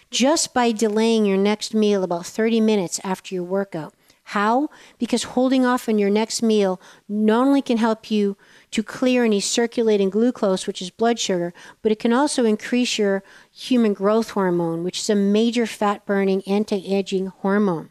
[0.09, 3.93] just by delaying your next meal about 30 minutes after your workout.
[4.31, 4.69] How?
[4.97, 6.79] Because holding off on your next meal
[7.09, 8.37] not only can help you
[8.71, 13.23] to clear any circulating glucose, which is blood sugar, but it can also increase your
[13.51, 17.89] human growth hormone, which is a major fat burning anti aging hormone.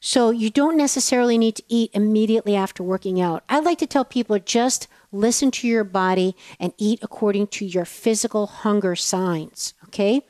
[0.00, 3.44] So you don't necessarily need to eat immediately after working out.
[3.48, 7.84] I like to tell people just listen to your body and eat according to your
[7.84, 9.74] physical hunger signs.
[9.84, 10.22] Okay?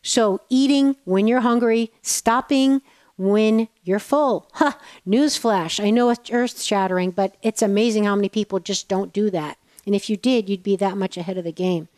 [0.00, 2.80] So eating when you're hungry, stopping
[3.18, 4.50] when you're full.
[4.54, 4.78] Ha!
[5.06, 5.82] Newsflash.
[5.84, 9.58] I know it's earth shattering, but it's amazing how many people just don't do that.
[9.86, 11.88] And if you did, you'd be that much ahead of the game.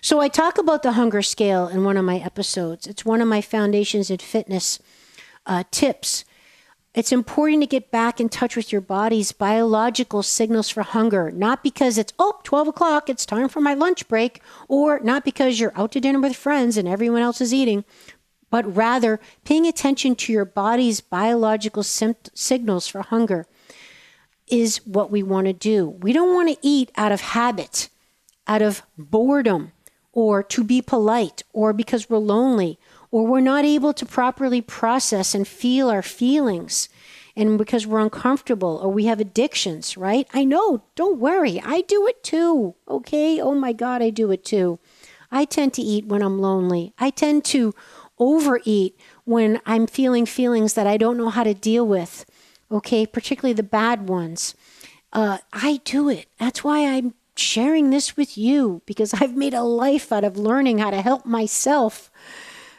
[0.00, 2.86] So I talk about the hunger scale in one of my episodes.
[2.86, 4.78] It's one of my foundations in fitness
[5.46, 6.24] uh, tips
[6.94, 11.62] It's important to get back in touch with your body's biological signals for hunger, not
[11.64, 15.76] because it's, oh, 12 o'clock, it's time for my lunch break, or not because you're
[15.76, 17.84] out to dinner with friends and everyone else is eating,
[18.54, 23.48] but rather paying attention to your body's biological sim- signals for hunger
[24.46, 25.88] is what we want to do.
[25.88, 27.88] We don't want to eat out of habit,
[28.46, 29.72] out of boredom,
[30.12, 32.78] or to be polite, or because we're lonely,
[33.10, 36.88] or we're not able to properly process and feel our feelings
[37.34, 40.28] and because we're uncomfortable or we have addictions, right?
[40.32, 41.60] I know, don't worry.
[41.64, 42.76] I do it too.
[42.86, 43.40] Okay?
[43.40, 44.78] Oh my God, I do it too.
[45.32, 46.94] I tend to eat when I'm lonely.
[46.96, 47.74] I tend to
[48.18, 52.24] overeat when I'm feeling feelings that I don't know how to deal with.
[52.70, 53.06] Okay?
[53.06, 54.54] Particularly the bad ones.
[55.12, 56.26] Uh, I do it.
[56.38, 60.78] That's why I'm sharing this with you because I've made a life out of learning
[60.78, 62.10] how to help myself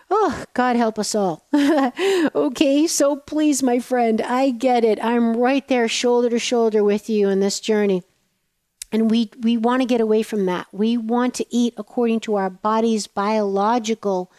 [0.09, 1.47] Oh, God help us all.
[2.35, 5.03] okay, so please, my friend, I get it.
[5.03, 8.03] I'm right there, shoulder to shoulder with you in this journey.
[8.91, 10.67] And we, we want to get away from that.
[10.71, 14.31] We want to eat according to our body's biological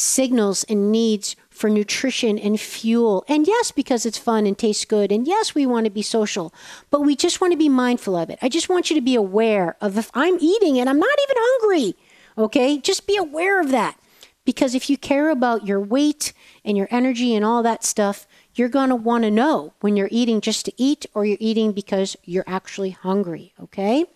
[0.00, 3.24] signals and needs for nutrition and fuel.
[3.28, 5.12] And yes, because it's fun and tastes good.
[5.12, 6.54] And yes, we want to be social,
[6.90, 8.38] but we just want to be mindful of it.
[8.40, 11.36] I just want you to be aware of if I'm eating and I'm not even
[11.38, 11.94] hungry.
[12.38, 13.98] Okay, just be aware of that.
[14.46, 16.32] Because if you care about your weight
[16.64, 20.08] and your energy and all that stuff, you're going to want to know when you're
[20.10, 24.06] eating just to eat or you're eating because you're actually hungry, okay?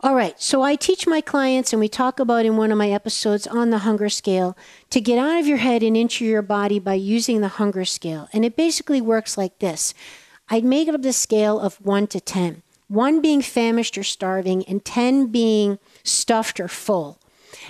[0.00, 2.90] All right, so I teach my clients, and we talk about in one of my
[2.90, 4.54] episodes on the hunger scale,
[4.90, 8.28] to get out of your head and into your body by using the hunger scale.
[8.34, 9.94] And it basically works like this
[10.50, 14.84] I'd make up the scale of 1 to 10, 1 being famished or starving, and
[14.84, 17.18] 10 being stuffed or full.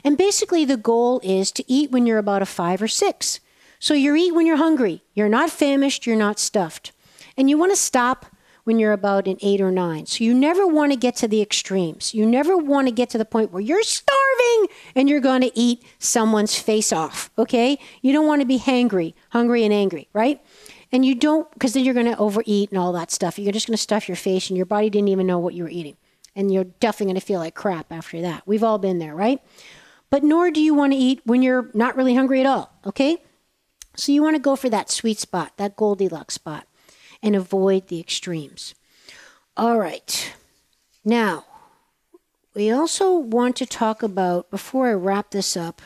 [0.02, 3.38] And basically, the goal is to eat when you're about a five or six.
[3.78, 5.04] So you eat when you're hungry.
[5.14, 6.90] You're not famished, you're not stuffed.
[7.36, 8.26] And you want to stop
[8.66, 10.06] when you're about an eight or nine.
[10.06, 12.12] So you never want to get to the extremes.
[12.12, 15.58] You never want to get to the point where you're starving and you're going to
[15.58, 17.30] eat someone's face off.
[17.38, 17.78] Okay?
[18.02, 20.40] You don't want to be hangry, hungry and angry, right?
[20.92, 23.38] And you don't, because then you're going to overeat and all that stuff.
[23.38, 25.62] You're just going to stuff your face and your body didn't even know what you
[25.62, 25.96] were eating.
[26.34, 28.42] And you're definitely going to feel like crap after that.
[28.46, 29.40] We've all been there, right?
[30.10, 33.18] but nor do you want to eat when you're not really hungry at all, okay?
[33.96, 36.66] So you want to go for that sweet spot, that Goldilocks spot,
[37.22, 38.74] and avoid the extremes.
[39.56, 40.32] All right.
[41.04, 41.44] Now,
[42.54, 45.82] we also want to talk about, before I wrap this up,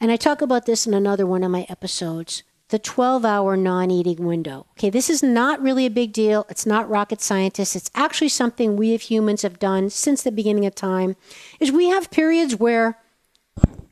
[0.00, 3.90] and I talk about this in another one of my episodes, the 12 hour non
[3.90, 4.66] eating window.
[4.72, 6.46] Okay, this is not really a big deal.
[6.48, 7.76] It's not rocket scientists.
[7.76, 11.16] It's actually something we as humans have done since the beginning of time.
[11.58, 12.98] Is we have periods where,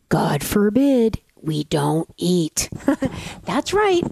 [0.09, 2.69] God forbid, we don't eat.
[3.45, 4.03] That's right.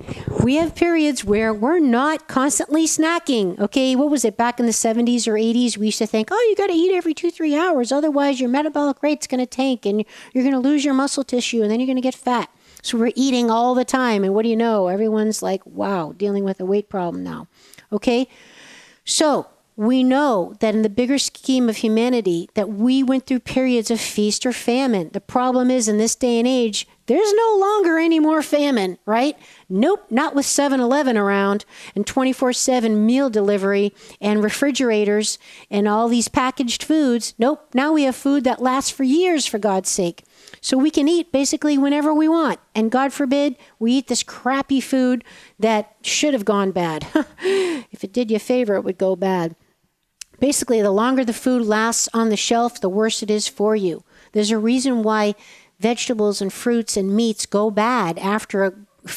[0.42, 3.58] We have periods where we're not constantly snacking.
[3.58, 5.76] Okay, what was it back in the 70s or 80s?
[5.76, 7.92] We used to think, oh, you got to eat every two, three hours.
[7.92, 11.62] Otherwise, your metabolic rate's going to tank and you're going to lose your muscle tissue
[11.62, 12.50] and then you're going to get fat.
[12.82, 14.22] So we're eating all the time.
[14.22, 14.88] And what do you know?
[14.88, 17.48] Everyone's like, wow, dealing with a weight problem now.
[17.92, 18.28] Okay?
[19.04, 23.90] So we know that in the bigger scheme of humanity that we went through periods
[23.90, 25.10] of feast or famine.
[25.12, 29.36] The problem is in this day and age, there's no longer any more famine, right?
[29.68, 35.38] Nope, not with 7-Eleven around and 24/7 meal delivery and refrigerators
[35.70, 37.34] and all these packaged foods.
[37.38, 40.24] Nope, now we have food that lasts for years for God's sake.
[40.60, 42.58] So we can eat basically whenever we want.
[42.74, 45.24] And God forbid we eat this crappy food
[45.58, 47.06] that should have gone bad.
[47.40, 49.54] if it did you a favor, it would go bad.
[50.38, 54.04] Basically, the longer the food lasts on the shelf, the worse it is for you.
[54.32, 55.34] There's a reason why
[55.78, 58.72] vegetables and fruits and meats go bad after a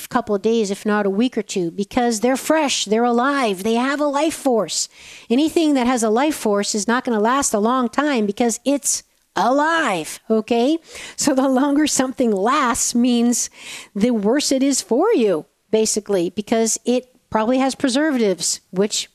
[0.09, 3.73] couple of days, if not a week or two, because they're fresh, they're alive, they
[3.75, 4.87] have a life force.
[5.29, 8.59] Anything that has a life force is not going to last a long time because
[8.65, 9.03] it's
[9.35, 10.19] alive.
[10.29, 10.77] Okay.
[11.15, 13.49] So the longer something lasts means
[13.95, 19.09] the worse it is for you, basically, because it probably has preservatives, which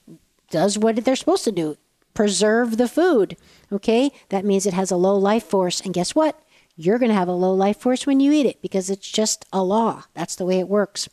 [0.51, 1.76] does what they're supposed to do
[2.14, 3.36] preserve the food.
[3.72, 4.12] Okay.
[4.28, 5.80] That means it has a low life force.
[5.80, 6.40] And guess what?
[6.76, 9.44] You're going to have a low life force when you eat it because it's just
[9.52, 10.04] a law.
[10.14, 11.08] That's the way it works.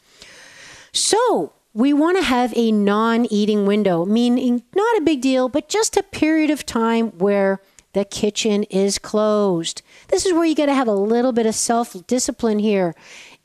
[0.91, 5.70] So, we want to have a non eating window, meaning not a big deal, but
[5.70, 7.62] just a period of time where
[7.93, 9.82] the kitchen is closed.
[10.07, 12.95] This is where you got to have a little bit of self discipline here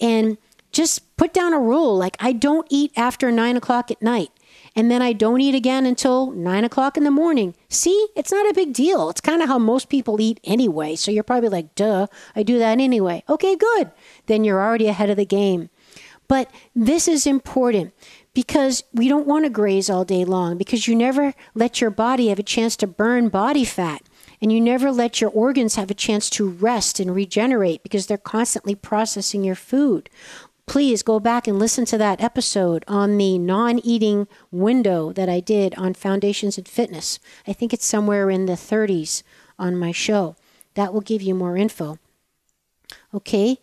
[0.00, 0.38] and
[0.72, 4.30] just put down a rule like, I don't eat after nine o'clock at night.
[4.77, 7.55] And then I don't eat again until nine o'clock in the morning.
[7.70, 9.09] See, it's not a big deal.
[9.09, 10.97] It's kind of how most people eat anyway.
[10.97, 12.07] So you're probably like, duh,
[12.37, 13.24] I do that anyway.
[13.27, 13.91] Okay, good.
[14.27, 15.70] Then you're already ahead of the game.
[16.29, 17.95] But this is important
[18.35, 22.29] because we don't want to graze all day long because you never let your body
[22.29, 24.03] have a chance to burn body fat
[24.41, 28.18] and you never let your organs have a chance to rest and regenerate because they're
[28.18, 30.11] constantly processing your food.
[30.66, 35.38] Please go back and listen to that episode on the non eating window that I
[35.38, 37.20] did on foundations and fitness.
[37.46, 39.22] I think it's somewhere in the 30s
[39.58, 40.34] on my show.
[40.74, 41.98] That will give you more info.
[43.14, 43.58] Okay.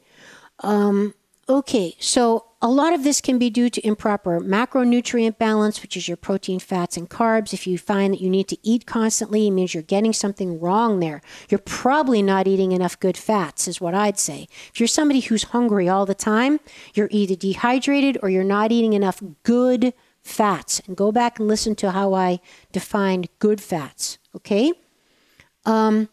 [0.60, 1.14] Um,
[1.50, 1.96] okay.
[2.00, 6.16] So a lot of this can be due to improper macronutrient balance, which is your
[6.16, 7.52] protein, fats, and carbs.
[7.52, 11.02] If you find that you need to eat constantly, it means you're getting something wrong
[11.02, 11.22] there.
[11.50, 14.48] You're probably not eating enough good fats, is what I'd say.
[14.70, 16.62] If you're somebody who's hungry all the time,
[16.94, 20.82] you're either dehydrated or you're not eating enough good fats.
[20.88, 22.40] And go back and listen to how I
[22.72, 24.72] defined good fats, okay?
[25.66, 26.08] Um,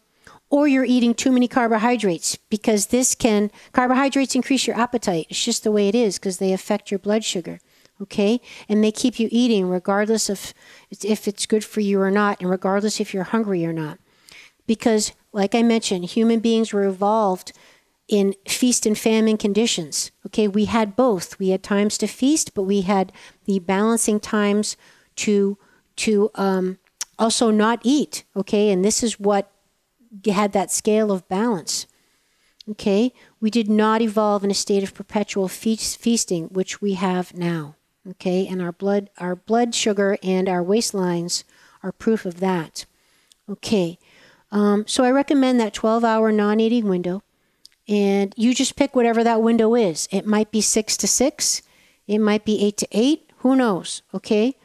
[0.51, 5.25] or you're eating too many carbohydrates because this can carbohydrates increase your appetite.
[5.29, 7.59] It's just the way it is because they affect your blood sugar
[8.01, 8.41] okay?
[8.67, 10.53] And they keep you eating regardless of
[11.03, 13.99] if it's good for you or not and regardless if you're hungry or not.
[14.67, 17.53] Because like i mentioned human beings were evolved
[18.09, 20.47] in feast and famine conditions okay?
[20.47, 21.39] We had both.
[21.39, 23.11] We had times to feast but we had
[23.45, 24.75] the balancing times
[25.17, 25.57] to
[25.97, 26.79] to um,
[27.19, 28.71] also not eat okay?
[28.71, 29.50] And this is what
[30.27, 31.87] had that scale of balance.
[32.69, 37.35] Okay, we did not evolve in a state of perpetual feast, feasting, which we have
[37.35, 37.75] now.
[38.09, 41.43] Okay, and our blood, our blood sugar, and our waistlines
[41.83, 42.85] are proof of that.
[43.49, 43.97] Okay,
[44.51, 47.23] um, so I recommend that 12-hour non-eating window,
[47.87, 50.07] and you just pick whatever that window is.
[50.11, 51.61] It might be six to six,
[52.07, 53.31] it might be eight to eight.
[53.37, 54.03] Who knows?
[54.13, 54.55] Okay,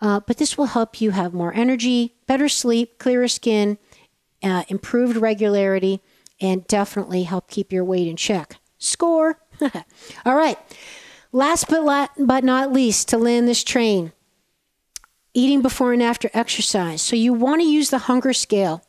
[0.00, 3.76] uh, but this will help you have more energy, better sleep, clearer skin
[4.42, 6.00] uh, improved regularity,
[6.40, 8.56] and definitely help keep your weight in check.
[8.78, 9.38] Score!
[10.24, 10.58] All right.
[11.30, 14.12] Last but, la- but not least, to land this train,
[15.34, 17.00] eating before and after exercise.
[17.00, 18.84] So you want to use the hunger scale,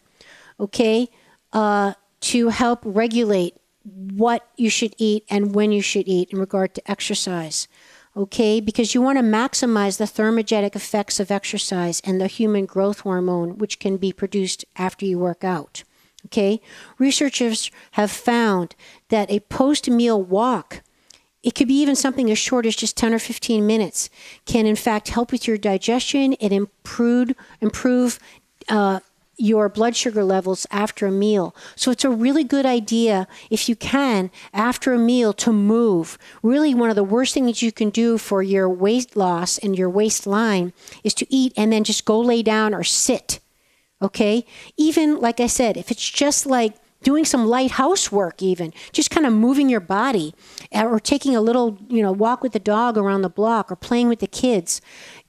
[0.60, 1.10] okay,
[1.54, 6.74] uh, to help regulate what you should eat and when you should eat in regard
[6.74, 7.68] to exercise
[8.16, 8.60] okay?
[8.60, 13.58] Because you want to maximize the thermogenic effects of exercise and the human growth hormone,
[13.58, 15.84] which can be produced after you work out,
[16.26, 16.62] okay?
[16.98, 18.76] Researchers have found
[19.10, 20.82] that a post meal walk,
[21.42, 24.10] it could be even something as short as just 10 or 15 minutes,
[24.46, 28.20] can in fact help with your digestion and improve, improve
[28.70, 29.00] uh,
[29.38, 31.56] your blood sugar levels after a meal.
[31.76, 36.18] So it's a really good idea, if you can, after a meal to move.
[36.42, 39.90] Really, one of the worst things you can do for your weight loss and your
[39.90, 40.74] waistline
[41.04, 43.40] is to eat and then just go lay down or sit.
[44.02, 44.46] Okay?
[44.78, 49.26] Even, like I said, if it's just like doing some light housework even just kind
[49.26, 50.34] of moving your body
[50.72, 53.76] eh, or taking a little you know walk with the dog around the block or
[53.76, 54.82] playing with the kids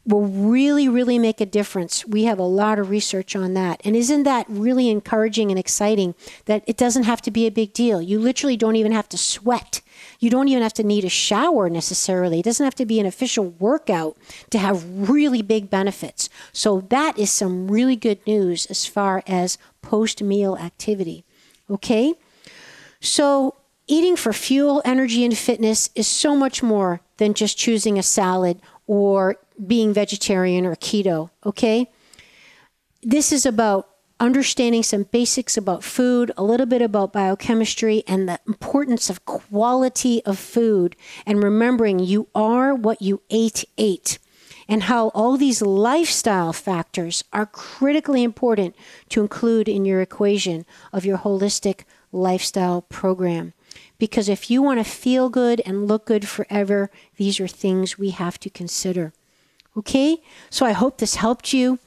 [0.07, 2.07] will really, really make a difference.
[2.07, 3.81] We have a lot of research on that.
[3.85, 7.73] And isn't that really encouraging and exciting that it doesn't have to be a big
[7.73, 8.03] deal?
[8.03, 9.81] You literally don't even have to sweat.
[10.21, 12.41] You don't even have to need a shower necessarily.
[12.41, 14.17] It doesn't have to be an official workout
[14.51, 16.29] to have really big benefits.
[16.53, 21.25] So, that is some really good news as far as post meal activity.
[21.71, 22.15] Okay?
[23.01, 28.03] So, eating for fuel, energy, and fitness is so much more than just choosing a
[28.03, 31.91] salad or being vegetarian or keto, okay?
[33.03, 33.89] This is about
[34.21, 40.25] understanding some basics about food, a little bit about biochemistry, and the importance of quality
[40.25, 44.19] of food, and remembering you are what you ate, ate,
[44.69, 48.75] and how all these lifestyle factors are critically important
[49.09, 51.83] to include in your equation of your holistic
[52.13, 53.53] lifestyle program.
[53.99, 58.11] Because if you want to feel good and look good forever, these are things we
[58.11, 59.13] have to consider.
[59.77, 60.19] Okay?
[60.51, 61.79] So I hope this helped you.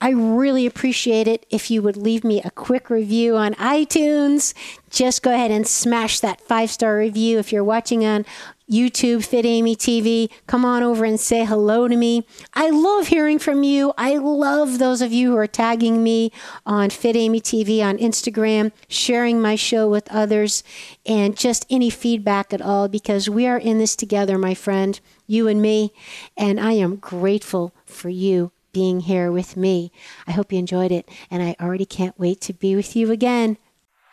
[0.00, 4.54] I really appreciate it if you would leave me a quick review on iTunes.
[4.90, 7.38] Just go ahead and smash that five star review.
[7.38, 8.24] If you're watching on
[8.70, 12.26] YouTube, Fit Amy TV, come on over and say hello to me.
[12.52, 13.94] I love hearing from you.
[13.96, 16.30] I love those of you who are tagging me
[16.66, 20.62] on Fit Amy TV on Instagram, sharing my show with others,
[21.06, 25.48] and just any feedback at all because we are in this together, my friend, you
[25.48, 25.92] and me.
[26.36, 29.90] And I am grateful for you being here with me.
[30.26, 33.56] I hope you enjoyed it, and I already can't wait to be with you again.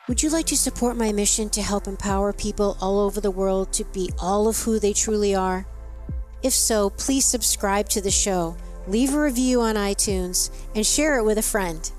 [0.08, 3.74] Would you like to support my mission to help empower people all over the world
[3.74, 5.66] to be all of who they truly are?
[6.44, 8.56] If so, please subscribe to the show,
[8.88, 11.92] leave a review on iTunes, and share it with a friend.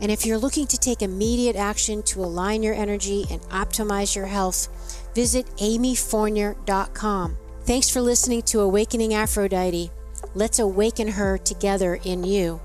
[0.00, 4.26] And if you're looking to take immediate action to align your energy and optimize your
[4.26, 9.92] health, visit amyfournier.com Thanks for listening to Awakening Aphrodite.
[10.34, 12.60] Let's awaken her together in you.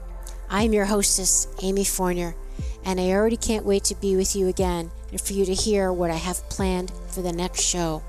[0.50, 2.34] I'm your hostess, Amy Fournier,
[2.86, 5.92] and I already can't wait to be with you again and for you to hear
[5.92, 8.04] what I have planned for the next show.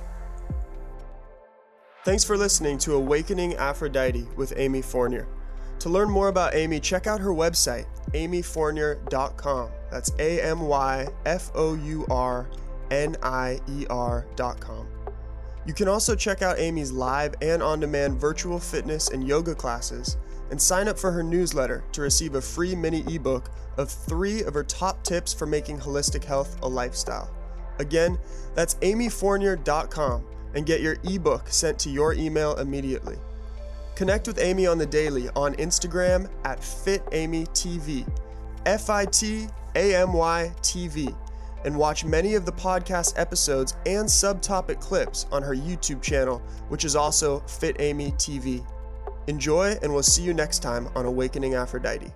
[2.04, 5.26] Thanks for listening to Awakening Aphrodite with Amy Fournier.
[5.80, 9.70] To learn more about Amy, check out her website, amyfournier.com.
[9.90, 12.48] That's A M Y F O U R
[12.90, 14.86] N I E R.com.
[15.66, 20.16] You can also check out Amy's live and on demand virtual fitness and yoga classes
[20.50, 24.54] and sign up for her newsletter to receive a free mini ebook of three of
[24.54, 27.30] her top tips for making holistic health a lifestyle.
[27.78, 28.18] Again,
[28.54, 30.24] that's amyfournier.com
[30.54, 33.16] and get your ebook sent to your email immediately.
[33.94, 38.06] Connect with Amy on the daily on Instagram at FitAmyTV,
[38.66, 41.16] F I T A M Y TV,
[41.64, 46.84] and watch many of the podcast episodes and subtopic clips on her YouTube channel, which
[46.84, 48.64] is also Fit Amy TV.
[49.28, 52.12] Enjoy, and we'll see you next time on Awakening Aphrodite.